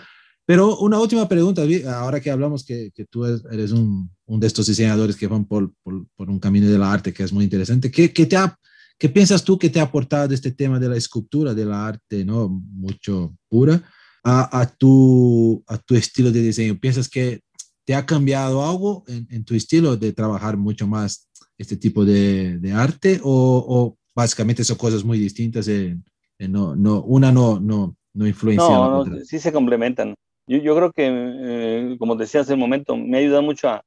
[0.46, 1.62] Pero una última pregunta,
[1.96, 5.72] ahora que hablamos que, que tú eres un, un, de estos diseñadores que van por,
[5.82, 8.58] por, por, un camino del arte que es muy interesante, ¿qué, qué te ha
[9.00, 12.24] ¿Qué piensas tú que te ha aportado este tema de la escultura, de la arte,
[12.24, 12.48] ¿no?
[12.48, 13.80] Mucho pura,
[14.24, 16.80] a, a, tu, a tu estilo de diseño?
[16.80, 17.40] ¿Piensas que
[17.88, 21.27] te ha cambiado algo en, tu estilo de trabajar mucho más
[21.58, 25.68] este tipo de, de arte o, o, básicamente son cosas muy distintas?
[25.68, 26.04] En,
[26.38, 28.68] no, no, una no, no, no influencia.
[28.68, 30.14] No, no sí se complementan.
[30.46, 33.82] Yo, yo creo que, eh, como decía hace un momento, me ha ayudado mucho a,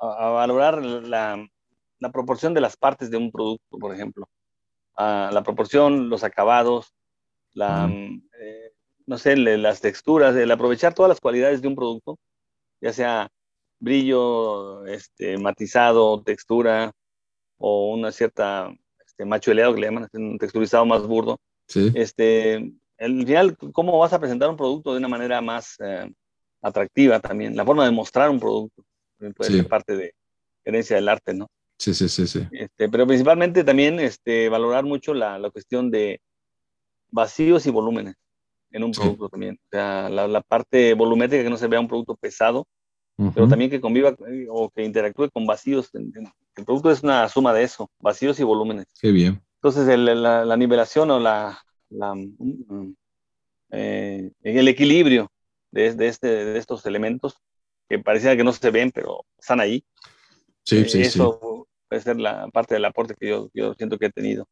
[0.00, 1.46] a, a valorar la,
[2.00, 4.28] la, proporción de las partes de un producto, por ejemplo
[4.96, 6.94] la proporción, los acabados,
[7.52, 8.72] la, eh,
[9.06, 12.18] no sé, las texturas, el aprovechar todas las cualidades de un producto,
[12.80, 13.28] ya sea
[13.78, 16.92] brillo, este, matizado, textura
[17.58, 18.72] o una cierta
[19.06, 21.38] este, machueleado que le llaman, un texturizado más burdo.
[21.94, 26.10] Este, al final, cómo vas a presentar un producto de una manera más eh,
[26.60, 28.84] atractiva también, la forma de mostrar un producto
[29.32, 30.14] puede ser parte de
[30.64, 31.48] herencia del arte, ¿no?
[31.78, 32.46] Sí, sí, sí, sí.
[32.52, 36.20] Este, pero principalmente también este, valorar mucho la, la, cuestión de
[37.10, 38.14] vacíos y volúmenes
[38.70, 39.58] en un producto también.
[39.64, 42.66] O sea, la, la, parte volumétrica que no se vea un producto pesado,
[43.34, 45.90] pero también que conviva eh, o que interactúe con vacíos.
[46.56, 48.86] El producto es una suma de eso, vacíos y volúmenes.
[49.00, 49.42] Qué bien.
[49.56, 51.58] Entonces, el, la, la, nivelación o la,
[51.90, 52.94] la mm,
[53.70, 55.30] eh, el equilibrio
[55.72, 57.36] de, de, este, de estos elementos
[57.88, 59.84] que parecía que no se ven, pero están ahí.
[60.64, 64.10] Sí, sí, eso puede ser la parte del aporte que yo, yo siento que he
[64.10, 64.46] tenido.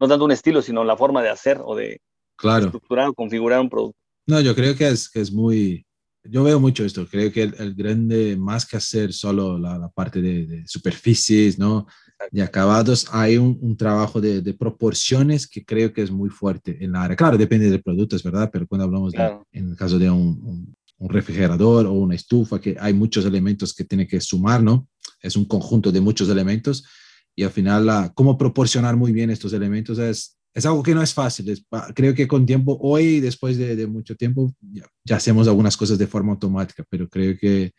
[0.00, 2.00] No tanto un estilo, sino la forma de hacer o de
[2.36, 2.66] claro.
[2.66, 3.98] estructurar o configurar un producto.
[4.26, 5.86] No, yo creo que es, que es muy...
[6.24, 10.22] Yo veo mucho esto, creo que el, grande, más que hacer solo la, la parte
[10.22, 11.86] de, de, superficies, ¿no?
[12.30, 16.82] De acabados, hay un, un trabajo de, de, proporciones que creo que es muy fuerte
[16.82, 17.16] en la área.
[17.16, 20.40] Claro, depende del producto, es verdad, pero cuando hablamos de, en el caso de un,
[20.42, 24.88] un, un refrigerador o una estufa, que hay muchos elementos que tiene que sumar, ¿no?
[25.20, 26.84] Es un conjunto de muchos elementos
[27.36, 31.02] y al final la, cómo proporcionar muy bien estos elementos es, es algo que no
[31.02, 31.48] es fácil.
[31.50, 35.76] Es, creo que con tiempo, hoy, después de, de mucho tiempo, ya, ya, hacemos algunas
[35.76, 37.72] cosas de forma automática, pero creo que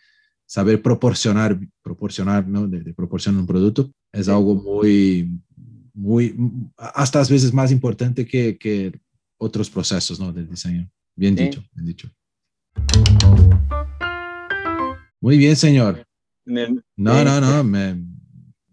[0.46, 2.68] saber proporcionar, proporcionar, ¿no?
[2.68, 5.30] De, de proporcionar un producto es algo muy,
[5.94, 6.36] muy,
[6.78, 8.92] hasta a veces más importante que, que
[9.38, 10.34] otros procesos, ¿no?
[10.34, 10.90] Del diseño.
[11.16, 12.10] Bien dicho, bien dicho.
[15.22, 16.06] Muy bien, señor.
[16.46, 17.96] no, no, no, me,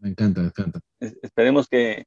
[0.00, 0.80] me, encanta, me encanta.
[0.98, 2.04] Esperemos que,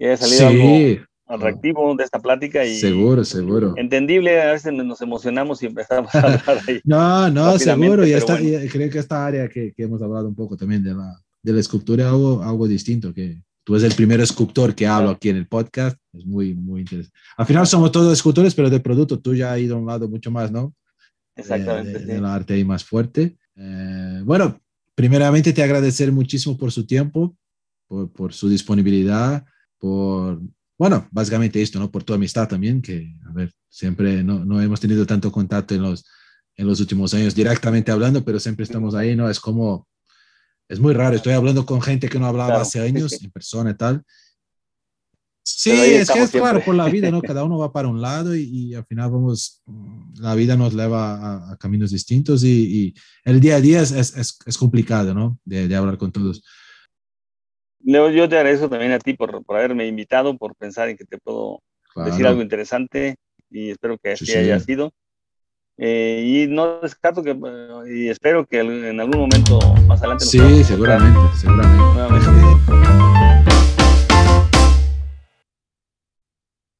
[0.00, 3.74] haya salido algo atractivo de esta plática y seguro, seguro.
[3.76, 6.80] Entendible, a veces nos emocionamos y empezamos a hablar ahí.
[6.84, 10.56] no, no, seguro, y, está, creo que esta área que, que, hemos hablado un poco
[10.56, 14.74] también de la, de la escultura, algo, algo distinto, que tú eres el primer escultor
[14.74, 17.16] que hablo aquí en el podcast, es muy, muy interesante.
[17.36, 20.08] Al final somos todos escultores, pero de producto tú ya has ido a un lado
[20.08, 20.74] mucho más, ¿no?
[21.36, 21.98] Exactamente.
[22.00, 23.36] De, arte ahí más fuerte.
[23.54, 24.58] Eh, bueno,
[24.94, 27.36] primeramente te agradecer muchísimo por su tiempo,
[27.86, 29.44] por, por, su disponibilidad,
[29.78, 30.40] por,
[30.78, 31.90] bueno, básicamente esto, ¿no?
[31.90, 35.82] Por tu amistad también, que, a ver, siempre no, no hemos tenido tanto contacto en
[35.82, 36.04] los,
[36.54, 39.28] en los últimos años directamente hablando, pero siempre estamos ahí, ¿no?
[39.28, 39.88] Es como,
[40.68, 43.24] es muy raro, estoy hablando con gente que no hablaba claro, hace años sí, sí.
[43.24, 44.04] en persona y tal.
[45.42, 47.22] Sí, es que es claro, por la vida, ¿no?
[47.22, 49.62] Cada uno va para un lado y, al final vamos,
[50.20, 54.58] la vida nos lleva a, caminos distintos y, el día a día es, es, es
[54.58, 55.40] complicado, ¿no?
[55.44, 56.44] De, de, hablar con todos.
[57.88, 61.06] Leo, yo te agradezco también a ti por, por haberme invitado, por pensar en que
[61.06, 61.62] te puedo
[62.04, 63.16] decir algo interesante
[63.50, 64.92] y espero que así haya sido.
[65.78, 67.34] Eh, y no descarto que,
[67.90, 70.26] y espero que en algún momento más adelante.
[70.26, 73.07] Sí, seguramente, seguramente.